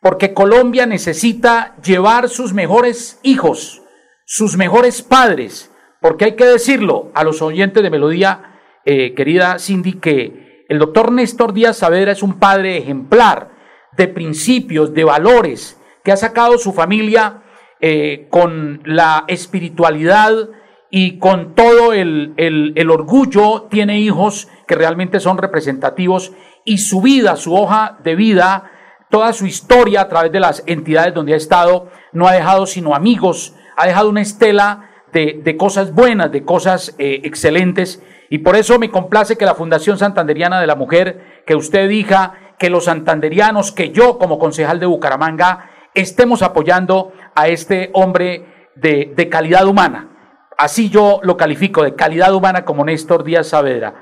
Porque 0.00 0.32
Colombia 0.32 0.86
necesita 0.86 1.76
llevar 1.84 2.28
sus 2.28 2.54
mejores 2.54 3.20
hijos, 3.22 3.82
sus 4.24 4.56
mejores 4.56 5.02
padres, 5.02 5.70
porque 6.00 6.24
hay 6.24 6.36
que 6.36 6.46
decirlo 6.46 7.10
a 7.14 7.24
los 7.24 7.42
oyentes 7.42 7.82
de 7.82 7.90
Melodía, 7.90 8.58
eh, 8.84 9.14
querida 9.14 9.58
Cindy, 9.58 9.94
que 9.94 10.64
el 10.68 10.78
doctor 10.78 11.12
Néstor 11.12 11.52
Díaz 11.52 11.78
Saavedra 11.78 12.12
es 12.12 12.22
un 12.22 12.38
padre 12.38 12.78
ejemplar 12.78 13.50
de 13.96 14.08
principios, 14.08 14.94
de 14.94 15.04
valores, 15.04 15.78
que 16.02 16.12
ha 16.12 16.16
sacado 16.16 16.56
su 16.56 16.72
familia 16.72 17.42
eh, 17.80 18.28
con 18.30 18.80
la 18.84 19.24
espiritualidad 19.28 20.48
y 20.90 21.18
con 21.18 21.54
todo 21.54 21.92
el, 21.92 22.34
el, 22.36 22.72
el 22.76 22.90
orgullo, 22.90 23.68
tiene 23.70 24.00
hijos 24.00 24.48
que 24.66 24.74
realmente 24.74 25.20
son 25.20 25.38
representativos 25.38 26.32
y 26.64 26.78
su 26.78 27.02
vida, 27.02 27.36
su 27.36 27.54
hoja 27.54 27.98
de 28.02 28.16
vida, 28.16 28.69
toda 29.10 29.32
su 29.32 29.44
historia 29.46 30.02
a 30.02 30.08
través 30.08 30.32
de 30.32 30.40
las 30.40 30.62
entidades 30.66 31.12
donde 31.12 31.34
ha 31.34 31.36
estado, 31.36 31.88
no 32.12 32.26
ha 32.26 32.32
dejado 32.32 32.66
sino 32.66 32.94
amigos, 32.94 33.54
ha 33.76 33.86
dejado 33.86 34.08
una 34.08 34.22
estela 34.22 34.90
de, 35.12 35.56
cosas 35.58 35.92
buenas, 35.92 36.30
de 36.32 36.44
cosas 36.44 36.94
eh, 36.98 37.20
excelentes. 37.24 38.02
Y 38.30 38.38
por 38.38 38.56
eso 38.56 38.78
me 38.78 38.90
complace 38.90 39.36
que 39.36 39.44
la 39.44 39.56
Fundación 39.56 39.98
Santanderiana 39.98 40.60
de 40.60 40.66
la 40.66 40.76
Mujer, 40.76 41.42
que 41.46 41.56
usted 41.56 41.88
diga, 41.88 42.54
que 42.58 42.70
los 42.70 42.84
santanderianos, 42.84 43.72
que 43.72 43.90
yo 43.90 44.18
como 44.18 44.38
concejal 44.38 44.78
de 44.78 44.86
Bucaramanga, 44.86 45.70
estemos 45.94 46.42
apoyando 46.42 47.12
a 47.34 47.48
este 47.48 47.90
hombre 47.94 48.70
de, 48.76 49.12
de 49.16 49.28
calidad 49.28 49.66
humana. 49.66 50.08
Así 50.56 50.90
yo 50.90 51.20
lo 51.22 51.36
califico, 51.36 51.82
de 51.82 51.96
calidad 51.96 52.34
humana 52.34 52.64
como 52.64 52.84
Néstor 52.84 53.24
Díaz 53.24 53.48
Saavedra. 53.48 53.94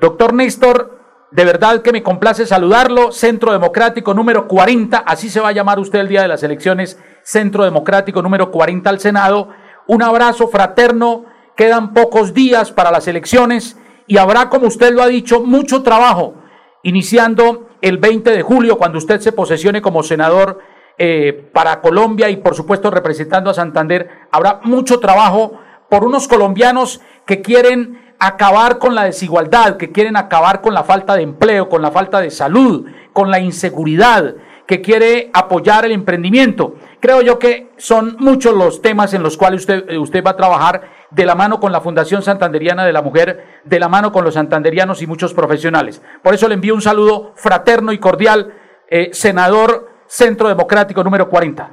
Doctor 0.00 0.34
Néstor, 0.34 1.03
de 1.30 1.44
verdad 1.44 1.82
que 1.82 1.92
me 1.92 2.02
complace 2.02 2.46
saludarlo. 2.46 3.12
Centro 3.12 3.52
Democrático 3.52 4.14
número 4.14 4.46
40, 4.46 4.98
así 4.98 5.28
se 5.28 5.40
va 5.40 5.48
a 5.48 5.52
llamar 5.52 5.78
usted 5.78 6.00
el 6.00 6.08
día 6.08 6.22
de 6.22 6.28
las 6.28 6.42
elecciones, 6.42 6.98
Centro 7.22 7.64
Democrático 7.64 8.22
número 8.22 8.50
40 8.50 8.88
al 8.88 9.00
Senado. 9.00 9.48
Un 9.86 10.02
abrazo 10.02 10.48
fraterno, 10.48 11.26
quedan 11.56 11.92
pocos 11.92 12.34
días 12.34 12.72
para 12.72 12.90
las 12.90 13.08
elecciones 13.08 13.76
y 14.06 14.18
habrá, 14.18 14.48
como 14.48 14.66
usted 14.66 14.92
lo 14.92 15.02
ha 15.02 15.08
dicho, 15.08 15.40
mucho 15.40 15.82
trabajo, 15.82 16.34
iniciando 16.82 17.68
el 17.80 17.98
20 17.98 18.30
de 18.30 18.42
julio, 18.42 18.78
cuando 18.78 18.98
usted 18.98 19.20
se 19.20 19.32
posesione 19.32 19.82
como 19.82 20.02
senador 20.02 20.60
eh, 20.96 21.50
para 21.52 21.80
Colombia 21.80 22.30
y 22.30 22.36
por 22.36 22.54
supuesto 22.54 22.90
representando 22.90 23.50
a 23.50 23.54
Santander, 23.54 24.08
habrá 24.30 24.60
mucho 24.62 25.00
trabajo 25.00 25.58
por 25.90 26.04
unos 26.04 26.28
colombianos 26.28 27.00
que 27.26 27.42
quieren 27.42 28.03
acabar 28.18 28.78
con 28.78 28.94
la 28.94 29.04
desigualdad, 29.04 29.76
que 29.76 29.92
quieren 29.92 30.16
acabar 30.16 30.60
con 30.60 30.74
la 30.74 30.84
falta 30.84 31.14
de 31.14 31.22
empleo, 31.22 31.68
con 31.68 31.82
la 31.82 31.90
falta 31.90 32.20
de 32.20 32.30
salud, 32.30 32.86
con 33.12 33.30
la 33.30 33.40
inseguridad, 33.40 34.34
que 34.66 34.80
quiere 34.80 35.30
apoyar 35.32 35.84
el 35.84 35.92
emprendimiento. 35.92 36.76
Creo 37.00 37.20
yo 37.20 37.38
que 37.38 37.70
son 37.76 38.16
muchos 38.18 38.54
los 38.54 38.80
temas 38.80 39.12
en 39.14 39.22
los 39.22 39.36
cuales 39.36 39.60
usted, 39.60 39.84
eh, 39.90 39.98
usted 39.98 40.24
va 40.24 40.30
a 40.30 40.36
trabajar 40.36 40.82
de 41.10 41.26
la 41.26 41.34
mano 41.34 41.60
con 41.60 41.70
la 41.70 41.80
Fundación 41.80 42.22
Santanderiana 42.22 42.84
de 42.84 42.92
la 42.92 43.02
Mujer, 43.02 43.60
de 43.64 43.78
la 43.78 43.88
mano 43.88 44.10
con 44.10 44.24
los 44.24 44.34
santanderianos 44.34 45.02
y 45.02 45.06
muchos 45.06 45.34
profesionales. 45.34 46.02
Por 46.22 46.34
eso 46.34 46.48
le 46.48 46.54
envío 46.54 46.74
un 46.74 46.82
saludo 46.82 47.32
fraterno 47.36 47.92
y 47.92 47.98
cordial, 47.98 48.54
eh, 48.90 49.10
senador 49.12 49.90
Centro 50.06 50.48
Democrático 50.48 51.04
número 51.04 51.28
40. 51.28 51.70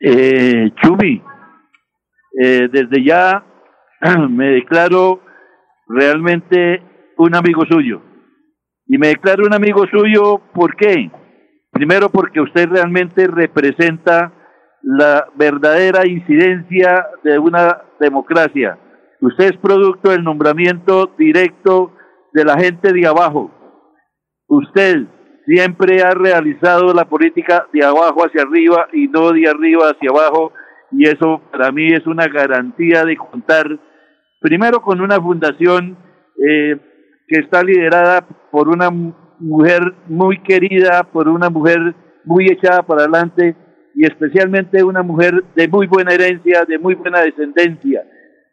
Eh, 0.00 0.70
Chumi, 0.82 1.22
eh, 2.40 2.68
desde 2.70 3.04
ya 3.04 3.44
me 4.30 4.46
declaro 4.50 5.20
realmente 5.88 6.82
un 7.18 7.34
amigo 7.34 7.64
suyo. 7.66 8.02
Y 8.86 8.98
me 8.98 9.08
declaro 9.08 9.44
un 9.46 9.54
amigo 9.54 9.86
suyo, 9.86 10.40
¿por 10.52 10.76
qué? 10.76 11.10
Primero 11.70 12.10
porque 12.10 12.40
usted 12.40 12.68
realmente 12.68 13.26
representa 13.26 14.32
la 14.82 15.26
verdadera 15.36 16.06
incidencia 16.06 17.06
de 17.22 17.38
una 17.38 17.82
democracia. 18.00 18.78
Usted 19.20 19.52
es 19.52 19.56
producto 19.58 20.10
del 20.10 20.24
nombramiento 20.24 21.14
directo 21.16 21.92
de 22.32 22.44
la 22.44 22.58
gente 22.58 22.92
de 22.92 23.06
abajo. 23.06 23.50
Usted 24.48 25.06
siempre 25.46 26.02
ha 26.02 26.10
realizado 26.10 26.92
la 26.92 27.04
política 27.04 27.66
de 27.72 27.84
abajo 27.84 28.24
hacia 28.24 28.42
arriba 28.42 28.88
y 28.92 29.06
no 29.06 29.30
de 29.30 29.48
arriba 29.48 29.90
hacia 29.90 30.10
abajo 30.10 30.52
y 30.90 31.08
eso 31.08 31.40
para 31.50 31.70
mí 31.72 31.92
es 31.92 32.06
una 32.06 32.26
garantía 32.26 33.04
de 33.04 33.16
contar 33.16 33.66
primero 34.42 34.82
con 34.82 35.00
una 35.00 35.20
fundación 35.20 35.96
eh, 36.36 36.76
que 37.26 37.40
está 37.40 37.62
liderada 37.62 38.26
por 38.50 38.68
una 38.68 38.90
mujer 38.90 39.80
muy 40.08 40.42
querida, 40.42 41.04
por 41.04 41.28
una 41.28 41.48
mujer 41.48 41.94
muy 42.24 42.46
echada 42.46 42.82
para 42.82 43.02
adelante 43.02 43.56
y 43.94 44.04
especialmente 44.04 44.82
una 44.82 45.02
mujer 45.02 45.44
de 45.54 45.68
muy 45.68 45.86
buena 45.86 46.12
herencia, 46.12 46.64
de 46.66 46.78
muy 46.78 46.94
buena 46.94 47.20
descendencia. 47.20 48.02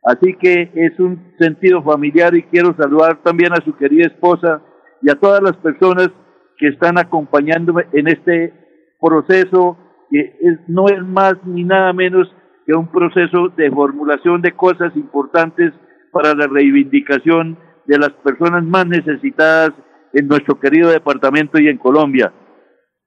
Así 0.04 0.36
que 0.36 0.72
es 0.74 0.98
un 1.00 1.34
sentido 1.38 1.84
familiar 1.84 2.34
y 2.36 2.44
quiero 2.44 2.76
saludar 2.76 3.22
también 3.24 3.52
a 3.54 3.64
su 3.64 3.76
querida 3.76 4.08
esposa 4.08 4.62
y 5.02 5.10
a 5.10 5.16
todas 5.16 5.42
las 5.42 5.58
personas 5.58 6.10
que 6.58 6.68
están 6.68 6.98
acompañándome 6.98 7.86
en 7.94 8.08
este 8.08 8.54
proceso 9.02 9.78
que 10.10 10.36
es, 10.42 10.60
no 10.68 10.88
es 10.88 11.02
más 11.04 11.36
ni 11.46 11.64
nada 11.64 11.94
menos 11.94 12.34
que 12.70 12.76
un 12.76 12.92
proceso 12.92 13.50
de 13.58 13.72
formulación 13.72 14.44
de 14.44 14.52
cosas 14.52 14.96
importantes 14.96 15.74
para 16.12 16.36
la 16.36 16.46
reivindicación 16.46 17.58
de 17.88 17.98
las 17.98 18.12
personas 18.24 18.64
más 18.64 18.86
necesitadas 18.86 19.72
en 20.14 20.28
nuestro 20.28 20.60
querido 20.60 20.92
departamento 20.92 21.60
y 21.60 21.68
en 21.68 21.80
Colombia. 21.80 22.32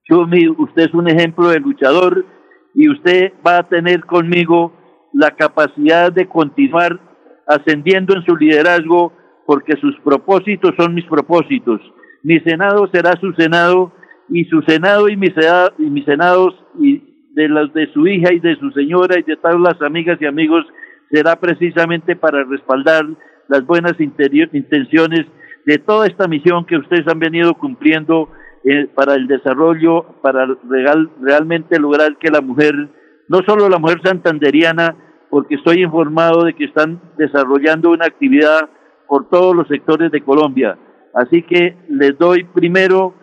Chumi, 0.03 0.49
usted 0.49 0.87
es 0.87 0.95
un 0.95 1.09
ejemplo 1.09 1.47
de 1.47 1.61
luchador 1.61 2.27
y 2.75 2.91
usted 2.91 3.35
va 3.47 3.59
a 3.59 3.69
tener 3.69 4.05
conmigo 4.05 4.73
la 5.13 5.31
capacidad 5.31 6.11
de 6.11 6.27
continuar 6.27 6.99
ascendiendo 7.47 8.17
en 8.17 8.25
su 8.25 8.35
liderazgo 8.35 9.13
porque 9.47 9.77
sus 9.77 9.97
propósitos 10.01 10.73
son 10.77 10.93
mis 10.93 11.05
propósitos. 11.05 11.81
Mi 12.25 12.41
Senado 12.41 12.89
será 12.93 13.13
su 13.21 13.33
Senado 13.35 13.93
y 14.29 14.45
su 14.47 14.61
Senado 14.63 15.09
y 15.09 15.17
mis, 15.17 15.35
y 15.79 15.85
mis 15.85 16.05
Senados 16.05 16.53
y 16.81 17.02
de 17.35 17.49
las 17.49 17.73
de 17.73 17.91
su 17.93 18.07
hija 18.07 18.33
y 18.33 18.41
de 18.41 18.57
su 18.57 18.71
señora 18.73 19.19
y 19.19 19.23
de 19.23 19.37
todas 19.37 19.61
las 19.61 19.81
amigas 19.83 20.19
y 20.21 20.27
amigos 20.27 20.67
será 21.11 21.37
precisamente 21.37 22.17
para 22.17 22.45
respaldar 22.45 23.05
las 23.49 23.67
buenas 23.67 23.95
intenciones 24.01 25.27
de 25.67 25.79
toda 25.79 26.07
esta 26.07 26.27
misión 26.27 26.65
que 26.65 26.77
ustedes 26.77 27.07
han 27.07 27.19
venido 27.19 27.55
cumpliendo 27.55 28.31
eh, 28.65 28.87
para 28.95 29.15
el 29.15 29.27
desarrollo, 29.27 30.05
para 30.23 30.47
real, 30.69 31.11
realmente 31.21 31.79
lograr 31.79 32.17
que 32.19 32.31
la 32.31 32.41
mujer, 32.41 32.75
no 33.29 33.43
solo 33.47 33.69
la 33.69 33.79
mujer 33.79 34.01
santanderiana, 34.03 34.97
porque 35.31 35.57
estoy 35.57 35.83
informado 35.83 36.45
de 36.45 36.55
que 36.55 36.65
están 36.65 37.01
desarrollando 37.17 37.91
una 37.91 38.07
actividad 38.07 38.69
por 39.09 39.29
todos 39.29 39.55
los 39.55 39.69
sectores 39.69 40.11
de 40.11 40.23
Colombia. 40.23 40.79
Así 41.15 41.43
que 41.43 41.77
les 41.89 42.17
doy 42.19 42.45
primero 42.45 43.15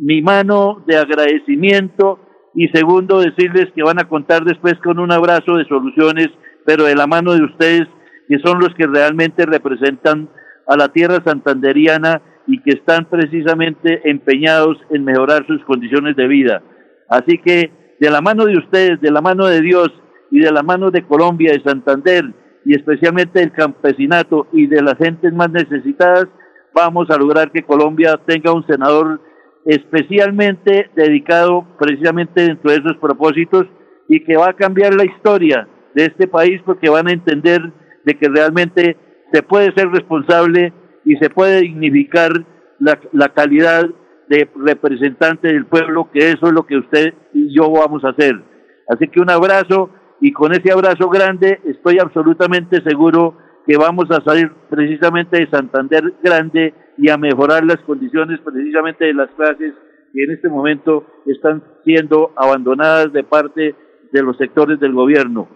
mi 0.00 0.22
mano 0.22 0.82
de 0.86 0.96
agradecimiento 0.96 2.20
y 2.56 2.68
segundo 2.68 3.20
decirles 3.20 3.66
que 3.74 3.82
van 3.82 4.00
a 4.00 4.08
contar 4.08 4.42
después 4.42 4.74
con 4.82 4.98
un 4.98 5.12
abrazo 5.12 5.56
de 5.56 5.66
soluciones, 5.66 6.28
pero 6.64 6.84
de 6.84 6.96
la 6.96 7.06
mano 7.06 7.34
de 7.34 7.44
ustedes, 7.44 7.86
que 8.28 8.38
son 8.38 8.58
los 8.58 8.74
que 8.74 8.86
realmente 8.86 9.44
representan 9.44 10.30
a 10.66 10.74
la 10.74 10.88
tierra 10.88 11.22
santanderiana 11.22 12.22
y 12.46 12.62
que 12.62 12.70
están 12.70 13.04
precisamente 13.04 14.08
empeñados 14.08 14.78
en 14.88 15.04
mejorar 15.04 15.46
sus 15.46 15.62
condiciones 15.66 16.16
de 16.16 16.26
vida. 16.26 16.62
Así 17.10 17.36
que 17.44 17.70
de 18.00 18.10
la 18.10 18.22
mano 18.22 18.46
de 18.46 18.56
ustedes, 18.56 19.02
de 19.02 19.10
la 19.10 19.20
mano 19.20 19.46
de 19.46 19.60
Dios 19.60 19.92
y 20.30 20.40
de 20.40 20.50
la 20.50 20.62
mano 20.62 20.90
de 20.90 21.06
Colombia, 21.06 21.52
de 21.52 21.62
Santander 21.62 22.24
y 22.64 22.74
especialmente 22.74 23.40
del 23.40 23.52
campesinato 23.52 24.46
y 24.52 24.66
de 24.66 24.80
las 24.82 24.96
gentes 24.96 25.30
más 25.34 25.50
necesitadas, 25.50 26.26
vamos 26.74 27.10
a 27.10 27.18
lograr 27.18 27.52
que 27.52 27.64
Colombia 27.64 28.18
tenga 28.26 28.52
un 28.52 28.66
senador 28.66 29.20
especialmente 29.66 30.90
dedicado 30.94 31.66
precisamente 31.78 32.42
dentro 32.42 32.70
de 32.70 32.78
esos 32.78 32.96
propósitos 32.98 33.66
y 34.08 34.22
que 34.24 34.36
va 34.36 34.50
a 34.50 34.56
cambiar 34.56 34.94
la 34.94 35.04
historia 35.04 35.68
de 35.94 36.04
este 36.04 36.28
país 36.28 36.60
porque 36.64 36.88
van 36.88 37.08
a 37.08 37.12
entender 37.12 37.60
de 38.04 38.14
que 38.14 38.28
realmente 38.28 38.96
se 39.32 39.42
puede 39.42 39.72
ser 39.74 39.88
responsable 39.88 40.72
y 41.04 41.16
se 41.16 41.30
puede 41.30 41.62
dignificar 41.62 42.30
la, 42.78 42.98
la 43.12 43.28
calidad 43.30 43.86
de 44.28 44.48
representante 44.54 45.48
del 45.48 45.66
pueblo, 45.66 46.10
que 46.12 46.30
eso 46.30 46.46
es 46.46 46.52
lo 46.52 46.64
que 46.64 46.78
usted 46.78 47.14
y 47.32 47.54
yo 47.54 47.70
vamos 47.70 48.04
a 48.04 48.10
hacer. 48.10 48.40
Así 48.88 49.08
que 49.08 49.20
un 49.20 49.30
abrazo 49.30 49.90
y 50.20 50.32
con 50.32 50.52
ese 50.52 50.72
abrazo 50.72 51.08
grande 51.08 51.60
estoy 51.64 51.98
absolutamente 51.98 52.82
seguro 52.82 53.36
que 53.66 53.76
vamos 53.76 54.10
a 54.10 54.22
salir 54.22 54.50
precisamente 54.70 55.38
de 55.38 55.50
Santander 55.50 56.14
grande 56.22 56.72
y 56.96 57.10
a 57.10 57.16
mejorar 57.16 57.64
las 57.64 57.78
condiciones 57.78 58.40
precisamente 58.40 59.06
de 59.06 59.14
las 59.14 59.30
clases 59.32 59.74
que 60.12 60.24
en 60.24 60.30
este 60.30 60.48
momento 60.48 61.04
están 61.26 61.62
siendo 61.84 62.32
abandonadas 62.36 63.12
de 63.12 63.24
parte 63.24 63.74
de 64.12 64.22
los 64.22 64.36
sectores 64.38 64.78
del 64.80 64.92
gobierno. 64.92 65.48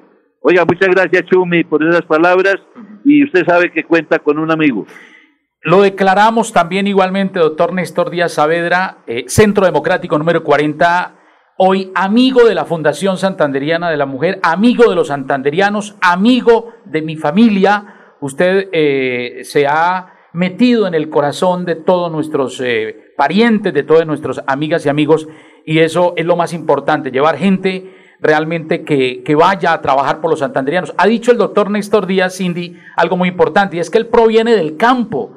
Oiga, 0.43 0.65
muchas 0.65 0.89
gracias 0.89 1.25
Chumi 1.27 1.65
por 1.65 1.83
esas 1.83 2.03
palabras 2.03 2.57
y 3.05 3.25
usted 3.25 3.45
sabe 3.47 3.71
que 3.73 3.85
cuenta 3.85 4.19
con 4.19 4.39
un 4.39 4.51
amigo. 4.51 4.87
Lo 5.63 5.83
declaramos 5.83 6.53
también 6.53 6.87
igualmente, 6.87 7.39
doctor 7.39 7.75
Néstor 7.75 8.11
Díaz 8.11 8.33
Saavedra, 8.33 8.99
eh, 9.07 9.25
Centro 9.29 9.67
Democrático 9.67 10.19
número 10.19 10.43
40, 10.43 11.17
hoy 11.59 11.93
amigo 11.95 12.45
de 12.45 12.55
la 12.55 12.65
Fundación 12.65 13.19
Santanderiana 13.19 13.91
de 13.91 13.99
la 13.99 14.07
Mujer, 14.07 14.41
amigo 14.43 14.89
de 14.89 14.97
los 14.97 15.09
santanderianos, 15.09 15.97
amigo 16.01 16.73
de 16.87 17.03
mi 17.03 17.17
familia. 17.17 18.00
Usted 18.21 18.69
eh, 18.73 19.41
se 19.45 19.67
ha 19.67 20.15
metido 20.33 20.87
en 20.87 20.95
el 20.95 21.09
corazón 21.09 21.65
de 21.65 21.75
todos 21.75 22.13
nuestros 22.13 22.61
eh, 22.61 23.13
parientes, 23.17 23.75
de 23.75 23.83
todas 23.83 24.07
nuestras 24.07 24.43
amigas 24.47 24.87
y 24.87 24.89
amigos, 24.89 25.29
y 25.65 25.79
eso 25.79 26.15
es 26.17 26.25
lo 26.25 26.37
más 26.37 26.53
importante, 26.53 27.11
llevar 27.11 27.37
gente 27.37 27.97
realmente 28.21 28.85
que, 28.85 29.23
que, 29.25 29.35
vaya 29.35 29.73
a 29.73 29.81
trabajar 29.81 30.21
por 30.21 30.31
los 30.31 30.41
santanderianos. 30.41 30.95
Ha 30.99 31.07
dicho 31.07 31.33
el 31.33 31.39
doctor 31.39 31.71
Néstor 31.71 32.07
Díaz 32.07 32.37
Cindy 32.37 32.77
algo 32.97 33.17
muy 33.17 33.29
importante, 33.29 33.77
y 33.77 33.81
es 33.81 33.91
que 33.91 33.99
él 33.99 34.07
proviene 34.07 34.55
del 34.55 34.77
campo. 34.77 35.37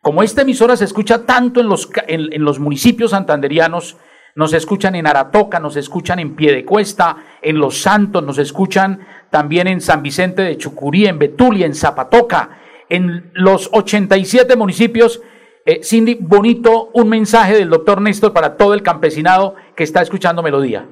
Como 0.00 0.22
esta 0.22 0.42
emisora 0.42 0.76
se 0.76 0.84
escucha 0.84 1.24
tanto 1.26 1.60
en 1.60 1.68
los, 1.68 1.88
en, 2.08 2.32
en 2.32 2.44
los 2.44 2.58
municipios 2.58 3.12
santanderianos, 3.12 3.98
nos 4.34 4.54
escuchan 4.54 4.94
en 4.94 5.06
Aratoca, 5.06 5.60
nos 5.60 5.76
escuchan 5.76 6.18
en 6.18 6.34
Piedecuesta, 6.34 7.16
en 7.40 7.58
Los 7.58 7.78
Santos, 7.82 8.22
nos 8.22 8.38
escuchan 8.38 9.00
también 9.30 9.66
en 9.66 9.80
San 9.80 10.02
Vicente 10.02 10.42
de 10.42 10.56
Chucurí, 10.56 11.06
en 11.06 11.18
Betulia, 11.18 11.66
en 11.66 11.74
Zapatoca, 11.74 12.58
en 12.88 13.30
los 13.34 13.68
87 13.72 14.56
municipios. 14.56 15.22
Eh, 15.64 15.80
Cindy, 15.82 16.18
bonito 16.20 16.90
un 16.94 17.08
mensaje 17.08 17.54
del 17.56 17.70
doctor 17.70 18.00
Néstor 18.00 18.32
para 18.32 18.56
todo 18.56 18.74
el 18.74 18.82
campesinado 18.82 19.54
que 19.76 19.84
está 19.84 20.02
escuchando 20.02 20.42
Melodía. 20.42 20.88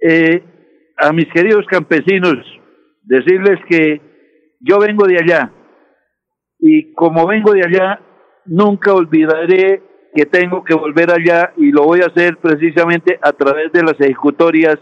Eh, 0.00 0.44
a 0.96 1.12
mis 1.12 1.26
queridos 1.32 1.64
campesinos, 1.66 2.36
decirles 3.02 3.58
que 3.68 4.00
yo 4.60 4.78
vengo 4.78 5.06
de 5.06 5.16
allá 5.16 5.52
y 6.58 6.92
como 6.94 7.26
vengo 7.26 7.52
de 7.52 7.62
allá, 7.64 8.00
nunca 8.44 8.92
olvidaré 8.92 9.82
que 10.14 10.26
tengo 10.26 10.64
que 10.64 10.74
volver 10.74 11.10
allá 11.10 11.52
y 11.56 11.70
lo 11.70 11.84
voy 11.84 12.00
a 12.00 12.06
hacer 12.06 12.38
precisamente 12.38 13.18
a 13.22 13.32
través 13.32 13.72
de 13.72 13.82
las 13.82 14.00
ejecutorias 14.00 14.78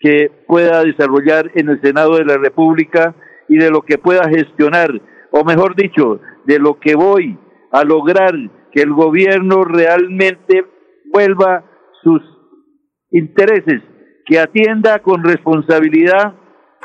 que 0.00 0.30
pueda 0.46 0.82
desarrollar 0.82 1.50
en 1.54 1.68
el 1.68 1.80
Senado 1.80 2.16
de 2.16 2.24
la 2.24 2.36
República 2.36 3.14
y 3.48 3.56
de 3.58 3.70
lo 3.70 3.82
que 3.82 3.98
pueda 3.98 4.28
gestionar 4.28 4.90
o 5.30 5.44
mejor 5.44 5.76
dicho, 5.76 6.20
de 6.44 6.58
lo 6.58 6.78
que 6.78 6.94
voy 6.94 7.38
a 7.72 7.84
lograr 7.84 8.32
que 8.72 8.82
el 8.82 8.92
gobierno 8.92 9.64
realmente 9.64 10.64
vuelva 11.12 11.64
sus 12.02 12.22
intereses, 13.10 13.82
que 14.24 14.38
atienda 14.38 15.00
con 15.00 15.22
responsabilidad 15.22 16.34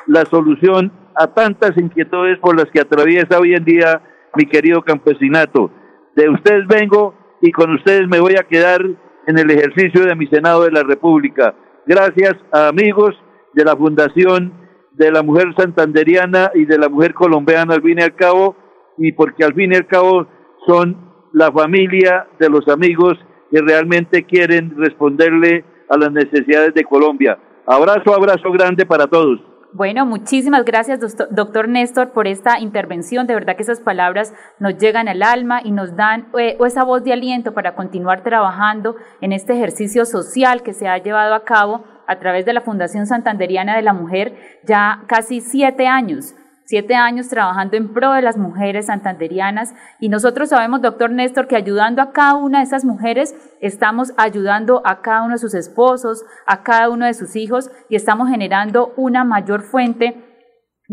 la 0.08 0.26
solución 0.26 0.92
a 1.16 1.28
tantas 1.34 1.78
inquietudes 1.78 2.40
por 2.40 2.58
las 2.58 2.70
que 2.72 2.82
atraviesa 2.82 3.40
hoy 3.40 3.54
en 3.54 3.66
día 3.66 4.02
mi 4.36 4.46
querido 4.46 4.82
campesinato. 4.82 5.72
De 6.16 6.30
ustedes 6.30 6.68
vengo 6.68 7.16
y 7.42 7.52
con 7.52 7.74
ustedes 7.74 8.08
me 8.08 8.20
voy 8.20 8.36
a 8.40 8.48
quedar 8.48 8.82
en 9.28 9.38
el 9.38 9.50
ejercicio 9.52 10.06
de 10.06 10.16
mi 10.16 10.28
Senado 10.28 10.64
de 10.64 10.72
la 10.72 10.84
República. 10.84 11.56
Gracias 11.86 12.36
a 12.52 12.68
amigos 12.68 13.16
de 13.54 13.66
la 13.66 13.76
Fundación 13.76 14.54
de 14.94 15.12
la 15.12 15.24
mujer 15.24 15.54
santanderiana 15.58 16.52
y 16.54 16.66
de 16.66 16.78
la 16.78 16.90
mujer 16.90 17.14
colombiana 17.14 17.76
al 17.76 17.82
fin 17.82 18.00
y 18.00 18.04
al 18.04 18.16
cabo, 18.16 18.56
y 18.98 19.14
porque 19.14 19.44
al 19.44 19.54
fin 19.54 19.74
y 19.74 19.76
al 19.76 19.88
cabo 19.88 20.28
son 20.68 21.12
la 21.34 21.52
familia 21.52 22.28
de 22.40 22.50
los 22.50 22.68
amigos 22.68 23.18
que 23.50 23.62
realmente 23.62 24.24
quieren 24.24 24.76
responderle 24.78 25.66
a 25.90 25.98
las 25.98 26.12
necesidades 26.12 26.74
de 26.74 26.84
Colombia. 26.84 27.38
Abrazo, 27.66 28.14
abrazo 28.14 28.52
grande 28.52 28.86
para 28.86 29.08
todos. 29.08 29.40
Bueno, 29.74 30.06
muchísimas 30.06 30.66
gracias, 30.66 31.00
doctor 31.30 31.70
Néstor, 31.70 32.12
por 32.12 32.28
esta 32.28 32.60
intervención. 32.60 33.26
De 33.26 33.34
verdad 33.34 33.56
que 33.56 33.64
esas 33.64 33.80
palabras 33.80 34.34
nos 34.60 34.78
llegan 34.78 35.08
al 35.08 35.24
alma 35.24 35.62
y 35.64 35.72
nos 35.72 35.96
dan 35.96 36.28
eh, 36.38 36.58
esa 36.66 36.84
voz 36.84 37.06
de 37.06 37.14
aliento 37.14 37.54
para 37.54 37.74
continuar 37.74 38.22
trabajando 38.22 38.98
en 39.22 39.32
este 39.32 39.54
ejercicio 39.54 40.06
social 40.06 40.62
que 40.62 40.74
se 40.74 40.90
ha 40.90 40.98
llevado 40.98 41.34
a 41.34 41.46
cabo 41.46 41.86
a 42.06 42.20
través 42.20 42.46
de 42.46 42.52
la 42.52 42.60
Fundación 42.60 43.08
Santanderiana 43.08 43.78
de 43.78 43.82
la 43.82 43.94
Mujer 43.94 44.36
ya 44.66 45.04
casi 45.08 45.40
siete 45.40 45.88
años 45.88 46.36
siete 46.66 46.96
años 46.96 47.28
trabajando 47.28 47.78
en 47.78 47.94
pro 47.94 48.14
de 48.14 48.22
las 48.22 48.38
mujeres 48.38 48.88
santanderianas 48.88 49.74
y 50.00 50.10
nosotros 50.10 50.50
sabemos, 50.50 50.82
doctor 50.82 51.12
Néstor, 51.12 51.48
que 51.48 51.56
ayudando 51.56 52.02
a 52.02 52.12
cada 52.12 52.36
una 52.36 52.60
de 52.60 52.66
esas 52.66 52.86
mujeres 52.86 53.36
estamos 53.60 54.14
ayudando 54.18 54.82
a 54.86 55.02
cada 55.02 55.24
uno 55.24 55.34
de 55.34 55.40
sus 55.40 55.54
esposos, 55.54 56.24
a 56.46 56.64
cada 56.64 56.90
uno 56.90 57.06
de 57.06 57.14
sus 57.14 57.36
hijos 57.36 57.70
y 57.90 57.96
estamos 57.96 58.30
generando 58.30 58.94
una 58.96 59.24
mayor 59.24 59.64
fuente 59.64 60.28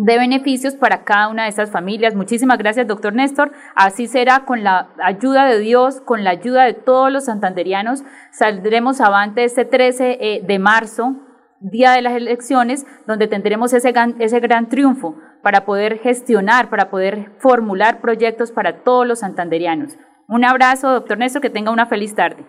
de 0.01 0.17
beneficios 0.17 0.77
para 0.77 1.03
cada 1.03 1.29
una 1.29 1.45
de 1.45 1.49
esas 1.49 1.73
familias. 1.73 2.15
Muchísimas 2.15 2.59
gracias, 2.59 2.87
doctor 2.87 3.13
Néstor. 3.15 3.51
Así 3.75 4.07
será 4.07 4.45
con 4.45 4.63
la 4.63 4.91
ayuda 5.03 5.47
de 5.47 5.59
Dios, 5.59 6.01
con 6.01 6.23
la 6.23 6.31
ayuda 6.31 6.65
de 6.65 6.75
todos 6.75 7.11
los 7.11 7.25
santanderianos. 7.25 8.05
Saldremos 8.31 9.01
avante 9.01 9.43
este 9.43 9.65
13 9.65 10.19
eh, 10.21 10.43
de 10.47 10.59
marzo, 10.61 11.17
día 11.61 11.91
de 11.93 12.03
las 12.03 12.13
elecciones, 12.13 12.87
donde 13.09 13.27
tendremos 13.27 13.73
ese 13.73 13.93
ese 14.21 14.39
gran 14.39 14.69
triunfo 14.69 15.17
para 15.43 15.65
poder 15.65 15.99
gestionar, 15.99 16.71
para 16.71 16.91
poder 16.91 17.31
formular 17.39 18.01
proyectos 18.01 18.53
para 18.53 18.83
todos 18.85 19.07
los 19.07 19.21
santanderianos. 19.21 19.97
Un 20.29 20.45
abrazo, 20.45 20.93
doctor 20.93 21.19
Néstor, 21.19 21.43
que 21.43 21.51
tenga 21.51 21.71
una 21.71 21.87
feliz 21.87 22.15
tarde. 22.15 22.45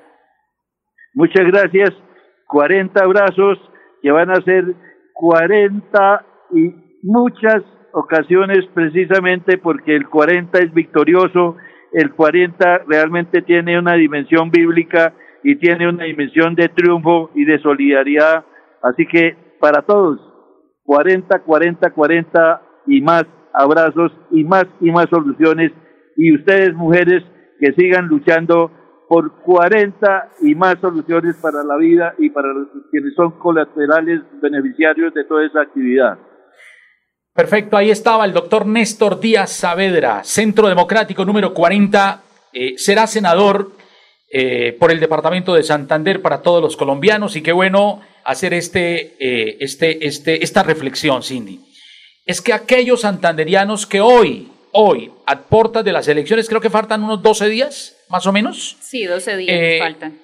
Muchas 1.13 1.45
gracias. 1.47 1.91
40 2.47 3.03
abrazos 3.03 3.57
que 4.01 4.11
van 4.11 4.29
a 4.31 4.41
ser 4.41 4.75
40 5.13 6.25
y 6.55 6.73
muchas 7.03 7.63
ocasiones 7.93 8.65
precisamente 8.73 9.57
porque 9.57 9.95
el 9.95 10.07
40 10.07 10.59
es 10.59 10.73
victorioso, 10.73 11.57
el 11.93 12.13
40 12.13 12.83
realmente 12.87 13.41
tiene 13.41 13.79
una 13.79 13.93
dimensión 13.93 14.51
bíblica 14.51 15.13
y 15.43 15.55
tiene 15.55 15.87
una 15.87 16.03
dimensión 16.05 16.55
de 16.55 16.69
triunfo 16.69 17.31
y 17.33 17.45
de 17.45 17.59
solidaridad. 17.59 18.45
Así 18.81 19.05
que 19.05 19.35
para 19.59 19.81
todos, 19.81 20.19
40, 20.83 21.39
40, 21.39 21.91
40 21.91 22.61
y 22.89 23.01
más 23.01 23.23
abrazos 23.53 24.11
y 24.31 24.43
más 24.43 24.65
y 24.81 24.91
más 24.91 25.07
soluciones. 25.09 25.71
Y 26.17 26.35
ustedes, 26.35 26.73
mujeres, 26.73 27.23
que 27.59 27.71
sigan 27.73 28.07
luchando 28.07 28.71
por 29.07 29.41
40 29.41 30.29
y 30.41 30.53
más 30.55 30.79
soluciones 30.79 31.35
para 31.41 31.63
la 31.63 31.77
vida 31.77 32.13
y 32.19 32.29
para 32.29 32.53
los 32.53 32.67
quienes 32.91 33.13
son 33.15 33.31
colaterales 33.39 34.21
beneficiarios 34.41 35.13
de 35.13 35.23
toda 35.23 35.45
esa 35.45 35.61
actividad. 35.61 36.19
Perfecto, 37.33 37.77
ahí 37.77 37.89
estaba 37.89 38.25
el 38.25 38.33
doctor 38.33 38.65
Néstor 38.65 39.19
Díaz 39.19 39.51
Saavedra, 39.51 40.23
Centro 40.23 40.67
Democrático 40.67 41.25
número 41.25 41.53
40, 41.53 42.21
eh, 42.53 42.77
será 42.77 43.07
senador 43.07 43.71
eh, 44.31 44.75
por 44.79 44.91
el 44.91 44.99
departamento 44.99 45.55
de 45.55 45.63
Santander 45.63 46.21
para 46.21 46.41
todos 46.41 46.61
los 46.61 46.77
colombianos 46.77 47.35
y 47.35 47.41
qué 47.41 47.51
bueno 47.51 48.01
hacer 48.25 48.53
este, 48.53 49.15
eh, 49.19 49.57
este, 49.59 50.05
este, 50.05 50.43
esta 50.43 50.61
reflexión, 50.61 51.23
Cindy. 51.23 51.68
Es 52.29 52.41
que 52.43 52.53
aquellos 52.53 53.01
santanderianos 53.01 53.87
que 53.87 54.01
hoy, 54.01 54.51
hoy, 54.71 55.11
a 55.25 55.39
puertas 55.39 55.83
de 55.83 55.91
las 55.91 56.07
elecciones, 56.07 56.47
creo 56.47 56.61
que 56.61 56.69
faltan 56.69 57.03
unos 57.03 57.23
12 57.23 57.49
días, 57.49 57.95
más 58.07 58.27
o 58.27 58.31
menos. 58.31 58.77
Sí, 58.81 59.05
12 59.05 59.35
días 59.35 59.79
faltan. 59.79 60.19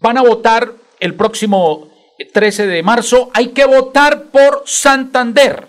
van 0.00 0.16
a 0.16 0.22
votar 0.22 0.72
el 1.00 1.14
próximo 1.14 1.90
13 2.32 2.66
de 2.66 2.82
marzo, 2.82 3.30
hay 3.34 3.48
que 3.48 3.66
votar 3.66 4.30
por 4.30 4.62
Santander. 4.64 5.66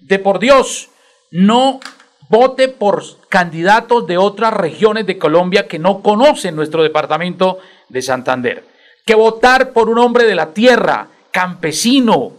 De 0.00 0.18
por 0.18 0.40
Dios, 0.40 0.90
no 1.30 1.80
vote 2.28 2.68
por 2.68 3.02
candidatos 3.30 4.06
de 4.06 4.18
otras 4.18 4.52
regiones 4.52 5.06
de 5.06 5.16
Colombia 5.16 5.66
que 5.66 5.78
no 5.78 6.02
conocen 6.02 6.54
nuestro 6.54 6.82
departamento 6.82 7.60
de 7.88 8.02
Santander. 8.02 8.64
Que 9.06 9.14
votar 9.14 9.72
por 9.72 9.88
un 9.88 10.00
hombre 10.00 10.24
de 10.24 10.34
la 10.34 10.52
tierra, 10.52 11.08
campesino, 11.30 12.32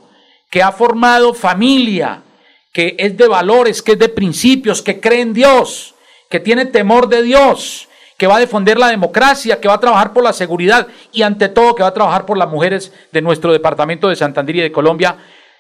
que 0.52 0.62
ha 0.62 0.72
formado 0.72 1.34
familia, 1.34 2.22
que 2.72 2.96
es 2.98 3.18
de 3.18 3.28
valores, 3.28 3.82
que 3.82 3.94
es 3.94 4.00
de 4.00 4.10
principios, 4.10 4.82
que 4.82 5.00
cree 5.00 5.22
en 5.22 5.34
Dios, 5.34 5.96
que 6.30 6.40
tiene 6.40 6.66
temor 6.66 7.10
de 7.10 7.22
Dios, 7.22 7.88
que 8.18 8.28
va 8.28 8.38
a 8.38 8.40
defender 8.40 8.78
la 8.78 8.90
democracia, 8.90 9.60
que 9.60 9.68
va 9.68 9.76
a 9.76 9.80
trabajar 9.80 10.14
por 10.14 10.24
la 10.24 10.32
seguridad 10.34 10.88
y 11.12 11.24
ante 11.24 11.50
todo 11.50 11.76
que 11.76 11.84
va 11.84 11.90
a 11.90 11.94
trabajar 11.94 12.26
por 12.26 12.38
las 12.38 12.50
mujeres 12.50 12.94
de 13.12 13.22
nuestro 13.22 13.52
departamento 13.52 14.08
de 14.08 14.16
Santander 14.16 14.56
y 14.58 14.62
de 14.62 14.72
Colombia. 14.72 15.18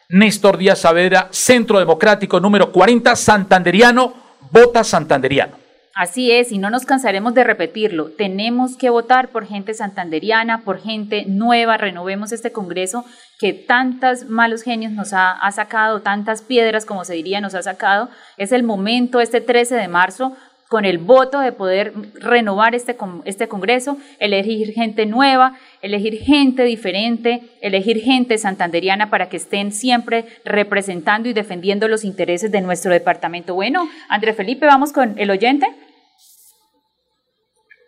Néstor 0.10 0.58
Díaz 0.58 0.80
Saavedra, 0.80 1.28
Centro 1.32 1.80
Democrático 1.80 2.40
número 2.40 2.72
40, 2.72 3.16
santanderiano, 3.16 4.14
vota 4.52 4.84
santanderiano. 4.84 5.61
Así 5.94 6.32
es, 6.32 6.54
y 6.54 6.58
no 6.58 6.70
nos 6.70 6.86
cansaremos 6.86 7.34
de 7.34 7.44
repetirlo. 7.44 8.12
Tenemos 8.12 8.78
que 8.78 8.90
votar 8.90 9.28
por 9.28 9.46
gente 9.46 9.74
santanderiana, 9.74 10.64
por 10.64 10.80
gente 10.80 11.26
nueva. 11.28 11.76
Renovemos 11.76 12.32
este 12.32 12.54
Congreso 12.54 13.04
que 13.40 13.52
tantos 13.52 14.26
malos 14.26 14.62
genios 14.62 14.94
nos 14.94 15.12
ha, 15.12 15.32
ha, 15.32 15.52
sacado, 15.52 16.02
tantas 16.02 16.44
piedras, 16.44 16.86
como 16.86 17.04
se 17.04 17.16
diría, 17.16 17.42
nos 17.42 17.56
ha 17.56 17.62
sacado. 17.62 18.10
Es 18.38 18.54
el 18.54 18.64
momento, 18.64 19.20
este 19.20 19.42
13 19.42 19.76
de 19.76 19.90
marzo, 19.90 20.38
con 20.72 20.86
el 20.86 21.00
voto 21.00 21.42
de 21.42 21.52
poder 21.52 21.92
renovar 22.14 22.76
este, 22.76 22.96
este 23.26 23.50
Congreso, 23.50 23.98
elegir 24.20 24.72
gente 24.72 25.06
nueva, 25.06 25.58
elegir 25.82 26.18
gente 26.20 26.64
diferente, 26.64 27.42
elegir 27.60 28.00
gente 28.00 28.38
santanderiana 28.38 29.10
para 29.10 29.28
que 29.28 29.36
estén 29.36 29.74
siempre 29.74 30.28
representando 30.46 31.28
y 31.28 31.34
defendiendo 31.34 31.90
los 31.90 32.06
intereses 32.06 32.54
de 32.54 32.62
nuestro 32.62 32.94
departamento. 32.94 33.54
Bueno, 33.54 33.90
André 34.08 34.32
Felipe, 34.32 34.66
vamos 34.66 34.94
con 34.94 35.20
el 35.20 35.30
oyente. 35.30 35.68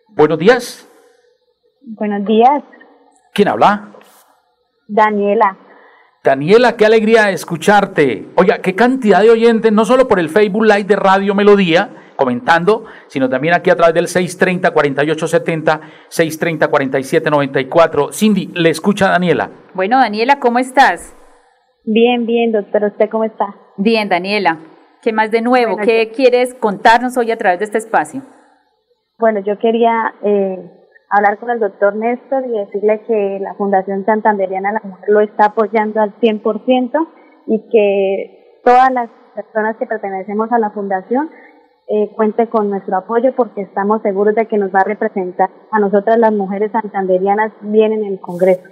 Buenos 0.08 0.38
días. 0.38 0.86
Buenos 1.80 2.26
días. 2.26 2.64
¿Quién 3.32 3.48
habla? 3.48 3.94
Daniela. 4.88 5.56
Daniela, 6.22 6.76
qué 6.76 6.84
alegría 6.84 7.30
escucharte. 7.30 8.28
Oiga, 8.36 8.58
qué 8.58 8.74
cantidad 8.74 9.22
de 9.22 9.30
oyentes, 9.30 9.72
no 9.72 9.86
solo 9.86 10.06
por 10.06 10.20
el 10.20 10.28
Facebook 10.28 10.66
Live 10.66 10.84
de 10.84 10.96
Radio 10.96 11.34
Melodía, 11.34 12.03
comentando, 12.16 12.84
sino 13.08 13.28
también 13.28 13.54
aquí 13.54 13.70
a 13.70 13.76
través 13.76 13.94
del 13.94 14.06
630-4870, 14.06 15.80
630-4794. 16.08 18.12
Cindy, 18.12 18.50
le 18.54 18.70
escucha 18.70 19.10
Daniela. 19.10 19.50
Bueno, 19.74 19.98
Daniela, 19.98 20.38
¿cómo 20.38 20.58
estás? 20.58 21.16
Bien, 21.84 22.26
bien, 22.26 22.52
doctor. 22.52 22.84
¿Usted 22.84 23.10
cómo 23.10 23.24
está? 23.24 23.54
Bien, 23.76 24.08
Daniela. 24.08 24.58
¿Qué 25.02 25.12
más 25.12 25.30
de 25.30 25.42
nuevo? 25.42 25.72
Bueno, 25.72 25.86
¿Qué 25.86 26.10
quieres 26.14 26.54
contarnos 26.54 27.16
hoy 27.18 27.30
a 27.30 27.36
través 27.36 27.58
de 27.58 27.66
este 27.66 27.78
espacio? 27.78 28.22
Bueno, 29.18 29.40
yo 29.40 29.58
quería 29.58 30.14
eh, 30.22 30.70
hablar 31.10 31.38
con 31.38 31.50
el 31.50 31.60
doctor 31.60 31.94
Néstor 31.94 32.44
y 32.46 32.50
decirle 32.50 33.02
que 33.06 33.38
la 33.40 33.54
Fundación 33.54 34.04
Santanderiana 34.04 34.70
de 34.70 34.74
la 34.74 34.88
Mujer 34.88 35.08
lo 35.08 35.20
está 35.20 35.46
apoyando 35.46 36.00
al 36.00 36.18
100% 36.20 37.08
y 37.46 37.58
que 37.70 38.60
todas 38.64 38.90
las 38.92 39.10
personas 39.34 39.76
que 39.76 39.86
pertenecemos 39.86 40.50
a 40.52 40.58
la 40.58 40.70
fundación 40.70 41.30
eh, 41.86 42.10
cuente 42.14 42.48
con 42.48 42.70
nuestro 42.70 42.96
apoyo 42.96 43.34
porque 43.36 43.62
estamos 43.62 44.00
seguros 44.02 44.34
de 44.34 44.46
que 44.46 44.56
nos 44.56 44.74
va 44.74 44.80
a 44.80 44.84
representar 44.84 45.50
a 45.70 45.78
nosotras 45.78 46.18
las 46.18 46.32
mujeres 46.32 46.72
santanderianas 46.72 47.52
bien 47.60 47.92
en 47.92 48.04
el 48.04 48.20
Congreso. 48.20 48.62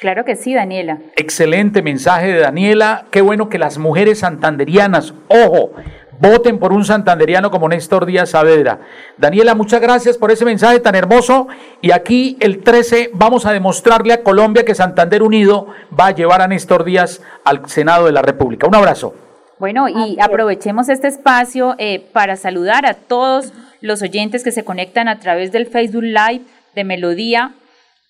Claro 0.00 0.24
que 0.24 0.34
sí, 0.34 0.54
Daniela. 0.54 0.98
Excelente 1.16 1.82
mensaje 1.82 2.32
de 2.32 2.40
Daniela. 2.40 3.06
Qué 3.10 3.20
bueno 3.20 3.48
que 3.48 3.58
las 3.58 3.78
mujeres 3.78 4.20
santanderianas, 4.20 5.14
ojo, 5.28 5.72
voten 6.18 6.58
por 6.58 6.72
un 6.72 6.84
santanderiano 6.84 7.50
como 7.50 7.68
Néstor 7.68 8.06
Díaz 8.06 8.30
Saavedra. 8.30 8.80
Daniela, 9.16 9.54
muchas 9.54 9.80
gracias 9.80 10.18
por 10.18 10.30
ese 10.30 10.44
mensaje 10.44 10.80
tan 10.80 10.94
hermoso. 10.94 11.48
Y 11.80 11.92
aquí 11.92 12.36
el 12.40 12.62
13 12.62 13.10
vamos 13.14 13.46
a 13.46 13.52
demostrarle 13.52 14.12
a 14.12 14.22
Colombia 14.22 14.64
que 14.64 14.74
Santander 14.74 15.22
Unido 15.22 15.68
va 15.98 16.08
a 16.08 16.14
llevar 16.14 16.42
a 16.42 16.48
Néstor 16.48 16.84
Díaz 16.84 17.22
al 17.44 17.68
Senado 17.68 18.06
de 18.06 18.12
la 18.12 18.22
República. 18.22 18.66
Un 18.66 18.74
abrazo. 18.74 19.14
Bueno, 19.58 19.88
y 19.88 20.18
aprovechemos 20.20 20.90
este 20.90 21.08
espacio 21.08 21.76
eh, 21.78 22.00
para 22.12 22.36
saludar 22.36 22.84
a 22.84 22.92
todos 22.92 23.52
los 23.80 24.02
oyentes 24.02 24.44
que 24.44 24.52
se 24.52 24.64
conectan 24.64 25.08
a 25.08 25.18
través 25.18 25.50
del 25.50 25.66
Facebook 25.66 26.02
Live 26.02 26.42
de 26.74 26.84
Melodía. 26.84 27.54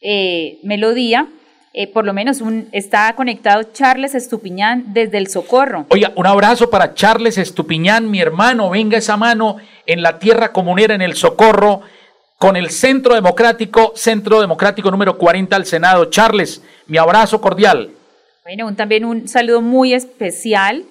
Eh, 0.01 0.59
Melodía, 0.65 1.29
eh, 1.73 1.87
por 1.87 2.05
lo 2.05 2.13
menos 2.13 2.41
un, 2.41 2.69
está 2.73 3.13
conectado 3.15 3.63
Charles 3.73 4.17
Estupiñán 4.17 4.93
desde 4.93 5.19
el 5.19 5.29
Socorro. 5.29 5.87
Oiga, 5.91 6.13
un 6.17 6.27
abrazo 6.27 6.69
para 6.69 6.95
Charles 6.95 7.39
Estupiñán, 7.39 8.11
mi 8.11 8.21
hermano. 8.21 8.69
Venga 8.71 8.99
esa 8.99 9.17
mano 9.17 9.59
en 9.87 10.03
la 10.03 10.19
tierra 10.19 10.53
comunera, 10.53 10.97
en 10.97 11.03
el 11.03 11.15
Socorro, 11.15 11.83
con 12.39 12.57
el 12.57 12.71
Centro 12.71 13.15
Democrático, 13.15 13.93
Centro 13.95 14.41
Democrático 14.41 14.91
número 14.91 15.17
40 15.17 15.55
al 15.55 15.65
Senado. 15.65 16.07
Charles, 16.07 16.61
mi 16.89 16.99
abrazo 16.99 17.41
cordial. 17.41 17.91
Bueno, 18.43 18.67
un, 18.67 18.75
también 18.75 19.05
un 19.05 19.29
saludo 19.29 19.63
muy 19.63 19.95
especial 19.95 20.85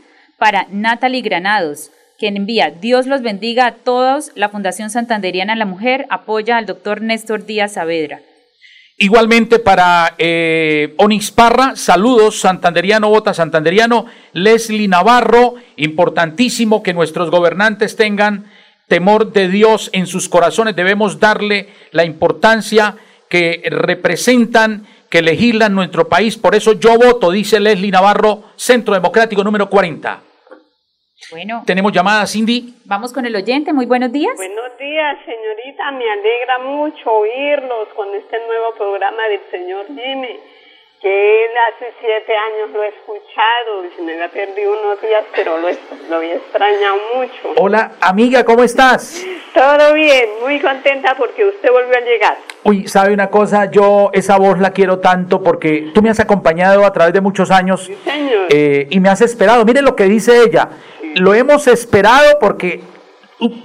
para 0.45 0.67
Natalie 0.69 1.23
Granados, 1.23 1.89
quien 2.19 2.37
envía 2.37 2.69
Dios 2.69 3.07
los 3.07 3.23
bendiga 3.23 3.65
a 3.65 3.71
todos. 3.71 4.31
La 4.35 4.49
Fundación 4.49 4.91
Santanderiana 4.91 5.53
de 5.53 5.57
la 5.57 5.65
Mujer 5.65 6.05
apoya 6.11 6.57
al 6.57 6.67
doctor 6.67 7.01
Néstor 7.01 7.47
Díaz 7.47 7.73
Saavedra. 7.73 8.19
Igualmente 8.95 9.57
para 9.57 10.13
eh, 10.19 10.93
Onix 10.97 11.31
Parra, 11.31 11.75
saludos, 11.75 12.41
Santanderiano, 12.41 13.09
vota 13.09 13.33
Santanderiano, 13.33 14.05
Leslie 14.33 14.87
Navarro, 14.87 15.55
importantísimo 15.77 16.83
que 16.83 16.93
nuestros 16.93 17.31
gobernantes 17.31 17.95
tengan 17.95 18.45
temor 18.87 19.33
de 19.33 19.49
Dios 19.49 19.89
en 19.93 20.05
sus 20.05 20.29
corazones, 20.29 20.75
debemos 20.75 21.19
darle 21.19 21.69
la 21.89 22.05
importancia 22.05 22.97
que 23.27 23.63
representan, 23.65 24.85
que 25.09 25.23
legislan 25.23 25.73
nuestro 25.73 26.07
país, 26.07 26.37
por 26.37 26.53
eso 26.53 26.73
yo 26.73 26.99
voto, 26.99 27.31
dice 27.31 27.59
Leslie 27.59 27.89
Navarro, 27.89 28.43
Centro 28.55 28.93
Democrático 28.93 29.43
número 29.43 29.71
40. 29.71 30.34
Bueno. 31.31 31.63
Tenemos 31.65 31.91
llamada, 31.91 32.25
Cindy. 32.27 32.75
Vamos 32.85 33.13
con 33.13 33.25
el 33.25 33.35
oyente, 33.35 33.71
muy 33.73 33.85
buenos 33.85 34.11
días. 34.11 34.35
Buenos 34.35 34.77
días, 34.77 35.17
señorita. 35.25 35.91
Me 35.91 36.09
alegra 36.09 36.59
mucho 36.59 37.09
oírlos 37.09 37.87
con 37.95 38.13
este 38.15 38.37
nuevo 38.45 38.73
programa 38.77 39.27
del 39.29 39.41
señor 39.49 39.87
Jimmy, 39.87 40.39
que 41.05 41.45
él 41.45 41.51
hace 41.71 41.93
siete 42.01 42.33
años 42.35 42.71
lo 42.73 42.81
he 42.81 42.87
escuchado 42.87 43.85
y 43.85 43.95
se 43.95 44.01
me 44.01 44.23
ha 44.23 44.27
perdido 44.27 44.71
unos 44.71 44.99
días, 44.99 45.23
pero 45.35 45.59
lo, 45.59 45.67
lo 46.09 46.15
había 46.15 46.33
extrañado 46.33 46.95
mucho. 47.15 47.53
Hola, 47.57 47.91
amiga, 48.01 48.43
¿cómo 48.43 48.63
estás? 48.63 49.23
Todo 49.53 49.93
bien, 49.93 50.29
muy 50.41 50.59
contenta 50.59 51.13
porque 51.15 51.45
usted 51.45 51.69
volvió 51.71 51.95
a 51.95 52.01
llegar. 52.01 52.37
Uy, 52.63 52.87
¿sabe 52.87 53.13
una 53.13 53.29
cosa? 53.29 53.69
Yo 53.69 54.09
esa 54.13 54.37
voz 54.39 54.57
la 54.59 54.71
quiero 54.71 54.97
tanto 54.97 55.43
porque 55.43 55.91
tú 55.93 56.01
me 56.01 56.09
has 56.09 56.19
acompañado 56.19 56.83
a 56.83 56.91
través 56.91 57.13
de 57.13 57.21
muchos 57.21 57.51
años 57.51 57.85
Sí, 57.85 57.95
señor. 58.03 58.47
eh, 58.49 58.87
y 58.89 58.99
me 58.99 59.09
has 59.09 59.21
esperado. 59.21 59.63
Mire 59.63 59.83
lo 59.83 59.95
que 59.95 60.05
dice 60.05 60.41
ella. 60.41 60.69
Lo 61.13 61.35
hemos 61.35 61.67
esperado 61.67 62.39
porque 62.39 62.81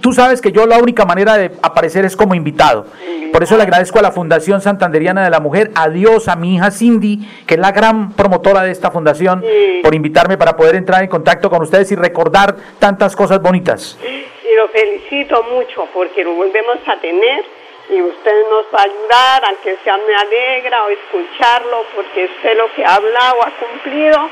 tú, 0.01 0.13
sabes 0.13 0.41
que 0.41 0.53
yo 0.53 0.67
la 0.67 0.79
única 0.79 1.05
manera 1.05 1.37
de 1.37 1.51
aparecer 1.63 2.05
es 2.05 2.17
como 2.17 2.35
invitado. 2.35 2.87
Por 3.33 3.43
eso 3.43 3.57
le 3.57 3.63
agradezco 3.63 3.99
a 3.99 4.03
la 4.03 4.11
Fundación 4.11 4.61
Santanderiana 4.61 5.23
de 5.23 5.31
la 5.31 5.39
Mujer, 5.41 5.71
a 5.77 5.89
Dios, 5.89 6.27
a 6.29 6.35
mi 6.35 6.57
hija 6.57 6.71
Cindy, 6.71 7.19
que 7.47 7.55
es 7.55 7.61
la 7.61 7.71
gran 7.71 8.13
promotora 8.13 8.63
de 8.63 8.73
esta 8.73 8.91
fundación, 8.91 9.41
Sí. 9.43 9.81
por 9.83 9.95
invitarme 9.95 10.37
para 10.37 10.57
poder 10.57 10.75
entrar 10.75 11.03
en 11.03 11.09
contacto 11.09 11.49
con 11.49 11.63
ustedes 11.63 11.91
y 11.93 11.97
recordar 11.97 12.57
tantas 12.81 13.15
cosas 13.15 13.41
bonitas. 13.41 13.97
Y 14.03 14.57
lo 14.57 14.69
felicito 14.69 15.43
mucho 15.45 15.87
porque 15.95 16.25
lo 16.25 16.35
volvemos 16.35 16.79
a 16.87 17.01
tener 17.01 17.45
y 17.89 18.03
usted 18.03 18.33
nos 18.51 18.65
va 18.75 18.81
a 18.81 18.83
ayudar, 18.83 19.45
aunque 19.47 19.77
sea 19.85 19.97
me 19.97 20.15
alegra 20.15 20.85
o 20.85 20.89
escucharlo 20.91 21.85
porque 21.95 22.25
usted 22.37 22.57
lo 22.57 22.73
que 22.75 22.85
ha 22.85 22.97
hablado 22.97 23.37
ha 23.45 23.53
cumplido 23.65 24.29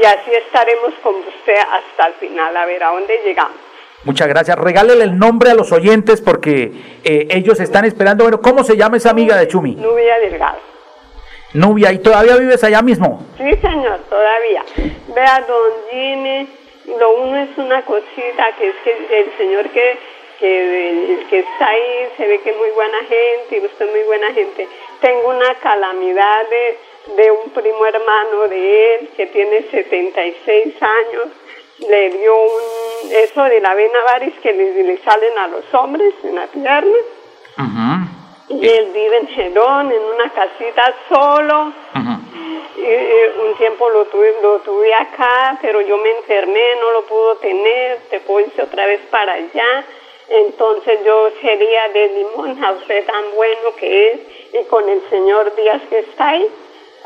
y 0.00 0.04
así 0.04 0.30
estaremos 0.32 0.94
con 1.02 1.16
usted 1.16 1.58
hasta 1.58 2.06
el 2.08 2.14
final, 2.14 2.56
a 2.56 2.64
ver 2.64 2.82
a 2.84 2.90
dónde 2.90 3.20
llegamos. 3.24 3.56
Muchas 4.04 4.28
gracias. 4.28 4.56
Regálele 4.56 5.04
el 5.04 5.18
nombre 5.18 5.50
a 5.50 5.54
los 5.54 5.72
oyentes 5.72 6.20
porque 6.20 6.72
eh, 7.04 7.28
ellos 7.30 7.58
están 7.60 7.84
esperando. 7.84 8.24
Bueno, 8.24 8.40
¿cómo 8.40 8.62
se 8.62 8.76
llama 8.76 8.96
esa 8.98 9.10
amiga 9.10 9.36
de 9.36 9.48
Chumi? 9.48 9.74
Nubia 9.74 10.18
Delgado. 10.18 10.58
Nubia, 11.54 11.92
¿y 11.92 11.98
todavía 11.98 12.36
vives 12.36 12.62
allá 12.64 12.82
mismo? 12.82 13.24
Sí, 13.38 13.50
señor, 13.62 14.00
todavía. 14.10 14.64
Vea, 15.14 15.44
don 15.48 15.72
Jimmy, 15.90 16.48
lo 16.98 17.22
uno 17.22 17.36
es 17.38 17.56
una 17.56 17.82
cosita 17.82 18.52
que 18.58 18.68
es 18.68 18.74
que 18.84 19.20
el 19.20 19.36
señor 19.38 19.68
que, 19.70 19.98
que, 20.38 20.90
el 20.90 21.26
que 21.28 21.38
está 21.38 21.68
ahí 21.68 22.08
se 22.16 22.26
ve 22.26 22.40
que 22.40 22.50
es 22.50 22.56
muy 22.56 22.70
buena 22.70 22.98
gente 22.98 23.56
y 23.56 23.64
usted 23.64 23.86
es 23.86 23.90
muy 23.90 24.02
buena 24.02 24.32
gente. 24.34 24.68
Tengo 25.00 25.28
una 25.30 25.54
calamidad 25.54 26.42
de, 26.50 27.22
de 27.22 27.30
un 27.30 27.50
primo 27.50 27.86
hermano 27.86 28.48
de 28.48 28.94
él 28.96 29.08
que 29.16 29.26
tiene 29.26 29.62
76 29.70 30.74
años. 30.82 31.28
Le 31.78 32.10
dio 32.10 32.34
un, 32.34 33.12
eso 33.12 33.42
de 33.44 33.60
la 33.60 33.74
vena 33.74 33.98
varis 34.06 34.34
que 34.42 34.52
le, 34.52 34.82
le 34.82 34.98
salen 34.98 35.38
a 35.38 35.48
los 35.48 35.74
hombres 35.74 36.14
en 36.24 36.34
la 36.34 36.46
pierna. 36.46 36.98
Y 38.48 38.68
él 38.68 38.86
vive 38.94 39.16
en 39.18 39.28
Gerón, 39.28 39.90
en 39.90 40.02
una 40.02 40.30
casita 40.30 40.94
solo. 41.08 41.72
Y, 42.76 43.40
un 43.40 43.54
tiempo 43.56 43.88
lo 43.90 44.04
tuve, 44.06 44.34
lo 44.40 44.58
tuve 44.60 44.94
acá, 44.94 45.58
pero 45.60 45.80
yo 45.80 45.96
me 45.98 46.10
enfermé, 46.18 46.62
no 46.80 46.92
lo 46.92 47.06
pudo 47.06 47.36
tener, 47.36 47.98
te 48.10 48.16
irse 48.16 48.62
otra 48.62 48.86
vez 48.86 49.00
para 49.10 49.32
allá. 49.32 49.84
Entonces 50.28 51.00
yo 51.04 51.30
sería 51.40 51.88
de 51.88 52.08
limón 52.08 52.64
a 52.64 52.72
usted 52.72 53.06
tan 53.06 53.34
bueno 53.34 53.74
que 53.78 54.12
es 54.12 54.20
y 54.54 54.64
con 54.64 54.88
el 54.88 55.00
señor 55.08 55.54
Díaz 55.54 55.82
que 55.88 56.00
está 56.00 56.28
ahí. 56.30 56.48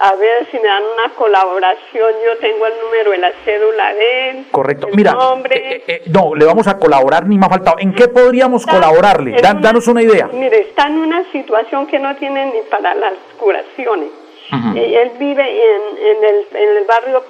A 0.03 0.15
ver 0.15 0.49
si 0.51 0.59
me 0.59 0.67
dan 0.67 0.83
una 0.83 1.15
colaboración. 1.15 2.13
Yo 2.25 2.39
tengo 2.41 2.67
el 2.67 2.73
número 2.83 3.11
de 3.11 3.19
la 3.19 3.33
cédula 3.45 3.93
de 3.93 4.31
él. 4.31 4.47
Correcto. 4.51 4.89
Mira, 4.95 5.13
eh, 5.51 5.61
eh, 5.61 5.85
eh, 5.87 6.03
no, 6.07 6.35
le 6.35 6.47
vamos 6.47 6.67
a 6.69 6.79
colaborar 6.79 7.27
ni 7.27 7.37
más 7.37 7.51
faltado. 7.51 7.77
¿En 7.79 7.93
qué 7.93 8.09
podríamos 8.09 8.65
colaborarle? 8.65 9.37
danos 9.43 9.87
una 9.89 10.03
idea. 10.03 10.31
Mire, 10.33 10.61
está 10.61 10.87
en 10.87 10.99
una 10.99 11.31
situación 11.31 11.87
que 11.87 11.99
no 11.99 12.17
tiene 12.17 12.47
ni 12.47 12.61
para 12.71 12.95
las 12.95 13.13
curaciones. 13.39 14.09
él 14.75 15.13
vive 15.19 15.43
en, 15.43 16.25
el, 16.25 16.47
en 16.55 16.77
el 16.79 16.85
barrio 16.87 17.23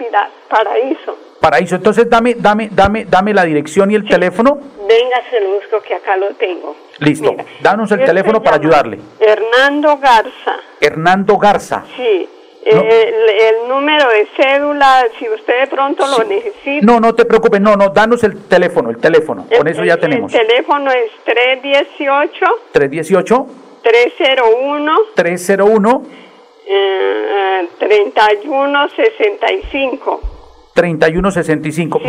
Paraíso. 0.48 1.18
Paraíso. 1.40 1.74
Entonces 1.74 2.08
dame, 2.08 2.34
dame, 2.38 2.68
dame, 2.70 3.04
dame 3.04 3.34
la 3.34 3.44
dirección 3.46 3.90
y 3.90 3.96
el 3.96 4.06
teléfono. 4.06 4.60
Venga, 4.86 5.16
se 5.28 5.40
lo 5.40 5.54
busco 5.54 5.80
que 5.80 5.94
acá 5.96 6.16
lo 6.16 6.28
tengo. 6.34 6.76
Listo. 7.00 7.34
Danos 7.60 7.90
el 7.90 8.04
teléfono 8.04 8.40
para 8.40 8.58
ayudarle. 8.58 9.00
Hernando 9.18 9.98
Garza. 9.98 10.54
Hernando 10.80 11.36
Garza. 11.36 11.84
Sí. 11.96 12.28
El, 12.64 13.68
número 13.68 14.08
de 14.10 14.26
cédula, 14.36 15.06
si 15.18 15.28
usted 15.28 15.60
de 15.60 15.66
pronto 15.68 16.06
lo 16.06 16.24
necesita. 16.24 16.84
No, 16.84 17.00
no 17.00 17.14
te 17.14 17.24
preocupes, 17.24 17.58
no, 17.60 17.76
no, 17.76 17.88
danos 17.88 18.22
el 18.24 18.44
teléfono, 18.44 18.90
el 18.90 18.98
teléfono, 18.98 19.46
con 19.56 19.66
eso 19.66 19.82
ya 19.84 19.96
tenemos. 19.96 20.34
El 20.34 20.46
teléfono 20.46 20.90
es 20.90 21.10
318. 21.24 22.46
318. 22.72 23.46
301. 23.82 24.98
301. 25.14 26.02
Eh, 26.66 27.66
3165. 27.78 30.29
3165. 30.80 32.00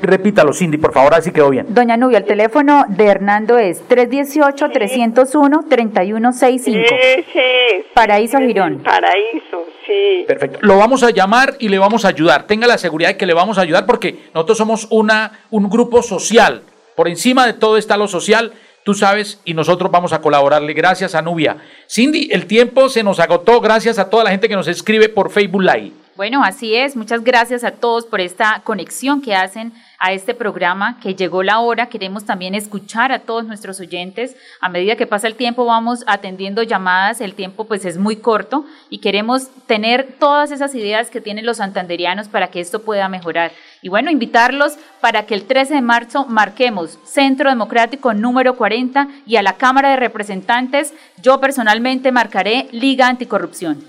repítalo, 0.00 0.54
Cindy, 0.54 0.78
por 0.78 0.94
favor, 0.94 1.14
así 1.14 1.30
quedó 1.30 1.50
bien. 1.50 1.66
Doña 1.68 1.98
Nubia, 1.98 2.16
el 2.18 2.24
teléfono 2.24 2.86
de 2.88 3.04
Hernando 3.04 3.58
es 3.58 3.86
318-301-3165. 3.86 6.84
Ese 6.84 7.76
es. 7.76 7.84
Paraíso 7.92 8.38
Girón. 8.38 8.78
Paraíso, 8.78 9.66
sí. 9.86 10.24
Perfecto. 10.26 10.60
Lo 10.62 10.78
vamos 10.78 11.02
a 11.02 11.10
llamar 11.10 11.56
y 11.58 11.68
le 11.68 11.78
vamos 11.78 12.06
a 12.06 12.08
ayudar. 12.08 12.46
Tenga 12.46 12.66
la 12.66 12.78
seguridad 12.78 13.10
de 13.10 13.18
que 13.18 13.26
le 13.26 13.34
vamos 13.34 13.58
a 13.58 13.60
ayudar 13.60 13.84
porque 13.84 14.20
nosotros 14.32 14.56
somos 14.56 14.86
una, 14.88 15.40
un 15.50 15.68
grupo 15.68 16.02
social. 16.02 16.62
Por 16.96 17.08
encima 17.08 17.46
de 17.46 17.52
todo 17.52 17.76
está 17.76 17.98
lo 17.98 18.08
social 18.08 18.52
tú 18.84 18.94
sabes, 18.94 19.40
y 19.44 19.54
nosotros 19.54 19.92
vamos 19.92 20.12
a 20.12 20.20
colaborarle. 20.20 20.72
Gracias 20.72 21.14
a 21.14 21.22
Nubia. 21.22 21.58
Cindy, 21.88 22.30
el 22.32 22.46
tiempo 22.46 22.88
se 22.88 23.04
nos 23.04 23.20
agotó. 23.20 23.60
Gracias 23.60 24.00
a 24.00 24.10
toda 24.10 24.24
la 24.24 24.30
gente 24.30 24.48
que 24.48 24.56
nos 24.56 24.66
escribe 24.66 25.08
por 25.08 25.30
Facebook 25.30 25.62
Live. 25.62 26.01
Bueno, 26.22 26.44
así 26.44 26.76
es. 26.76 26.94
Muchas 26.94 27.24
gracias 27.24 27.64
a 27.64 27.72
todos 27.72 28.06
por 28.06 28.20
esta 28.20 28.60
conexión 28.62 29.22
que 29.22 29.34
hacen 29.34 29.72
a 29.98 30.12
este 30.12 30.34
programa, 30.34 31.00
que 31.00 31.16
llegó 31.16 31.42
la 31.42 31.58
hora. 31.58 31.88
Queremos 31.88 32.24
también 32.24 32.54
escuchar 32.54 33.10
a 33.10 33.18
todos 33.18 33.44
nuestros 33.44 33.80
oyentes. 33.80 34.36
A 34.60 34.68
medida 34.68 34.94
que 34.94 35.08
pasa 35.08 35.26
el 35.26 35.34
tiempo 35.34 35.64
vamos 35.64 36.04
atendiendo 36.06 36.62
llamadas. 36.62 37.20
El 37.20 37.34
tiempo 37.34 37.64
pues 37.64 37.84
es 37.84 37.98
muy 37.98 38.18
corto 38.18 38.64
y 38.88 38.98
queremos 38.98 39.48
tener 39.66 40.14
todas 40.20 40.52
esas 40.52 40.76
ideas 40.76 41.10
que 41.10 41.20
tienen 41.20 41.44
los 41.44 41.56
santanderianos 41.56 42.28
para 42.28 42.52
que 42.52 42.60
esto 42.60 42.82
pueda 42.82 43.08
mejorar. 43.08 43.50
Y 43.82 43.88
bueno, 43.88 44.08
invitarlos 44.08 44.74
para 45.00 45.26
que 45.26 45.34
el 45.34 45.42
13 45.42 45.74
de 45.74 45.82
marzo 45.82 46.24
marquemos 46.26 47.00
Centro 47.02 47.50
Democrático 47.50 48.14
número 48.14 48.56
40 48.56 49.08
y 49.26 49.34
a 49.34 49.42
la 49.42 49.56
Cámara 49.56 49.90
de 49.90 49.96
Representantes 49.96 50.94
yo 51.20 51.40
personalmente 51.40 52.12
marcaré 52.12 52.68
Liga 52.70 53.08
Anticorrupción. 53.08 53.84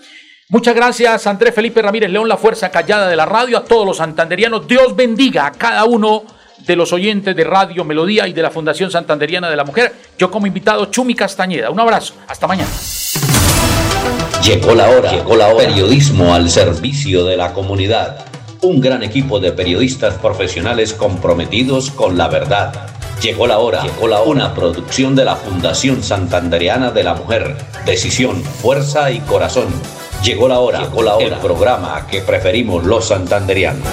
Muchas 0.49 0.75
gracias, 0.75 1.25
Andrés 1.25 1.55
Felipe 1.55 1.81
Ramírez 1.81 2.11
León, 2.11 2.27
la 2.27 2.37
fuerza 2.37 2.69
callada 2.69 3.07
de 3.07 3.15
la 3.15 3.25
radio, 3.25 3.57
a 3.57 3.63
todos 3.63 3.85
los 3.85 3.97
santanderianos. 3.97 4.67
Dios 4.67 4.93
bendiga 4.95 5.47
a 5.47 5.51
cada 5.51 5.85
uno 5.85 6.23
de 6.65 6.75
los 6.75 6.91
oyentes 6.91 7.35
de 7.35 7.43
Radio 7.45 7.85
Melodía 7.85 8.27
y 8.27 8.33
de 8.33 8.41
la 8.41 8.51
Fundación 8.51 8.91
Santanderiana 8.91 9.49
de 9.49 9.55
la 9.55 9.63
Mujer. 9.63 9.93
Yo 10.17 10.29
como 10.29 10.45
invitado, 10.45 10.85
Chumi 10.87 11.15
Castañeda. 11.15 11.69
Un 11.69 11.79
abrazo, 11.79 12.15
hasta 12.27 12.45
mañana. 12.45 12.69
Llegó 14.43 14.75
la 14.75 14.89
hora, 14.89 15.11
llegó 15.11 15.35
la 15.37 15.47
hora. 15.47 15.65
Periodismo 15.65 16.33
al 16.33 16.49
servicio 16.49 17.23
de 17.23 17.37
la 17.37 17.53
comunidad. 17.53 18.25
Un 18.61 18.81
gran 18.81 19.01
equipo 19.01 19.39
de 19.39 19.53
periodistas 19.53 20.15
profesionales 20.15 20.93
comprometidos 20.93 21.89
con 21.89 22.17
la 22.17 22.27
verdad. 22.27 22.87
Llegó 23.21 23.47
la 23.47 23.59
hora, 23.59 23.83
llegó 23.83 24.09
la 24.09 24.19
hora. 24.19 24.29
Una 24.29 24.53
producción 24.53 25.15
de 25.15 25.23
la 25.23 25.37
Fundación 25.37 26.03
Santanderiana 26.03 26.91
de 26.91 27.03
la 27.03 27.13
Mujer. 27.13 27.55
Decisión, 27.85 28.43
fuerza 28.43 29.09
y 29.11 29.19
corazón. 29.21 29.67
Llegó 30.23 30.47
la 30.47 30.59
hora, 30.59 30.79
llegó 30.79 31.03
la 31.03 31.15
hora. 31.17 31.25
El 31.25 31.35
programa 31.41 32.07
que 32.09 32.21
preferimos 32.21 32.85
los 32.85 33.05
santanderianos. 33.05 33.85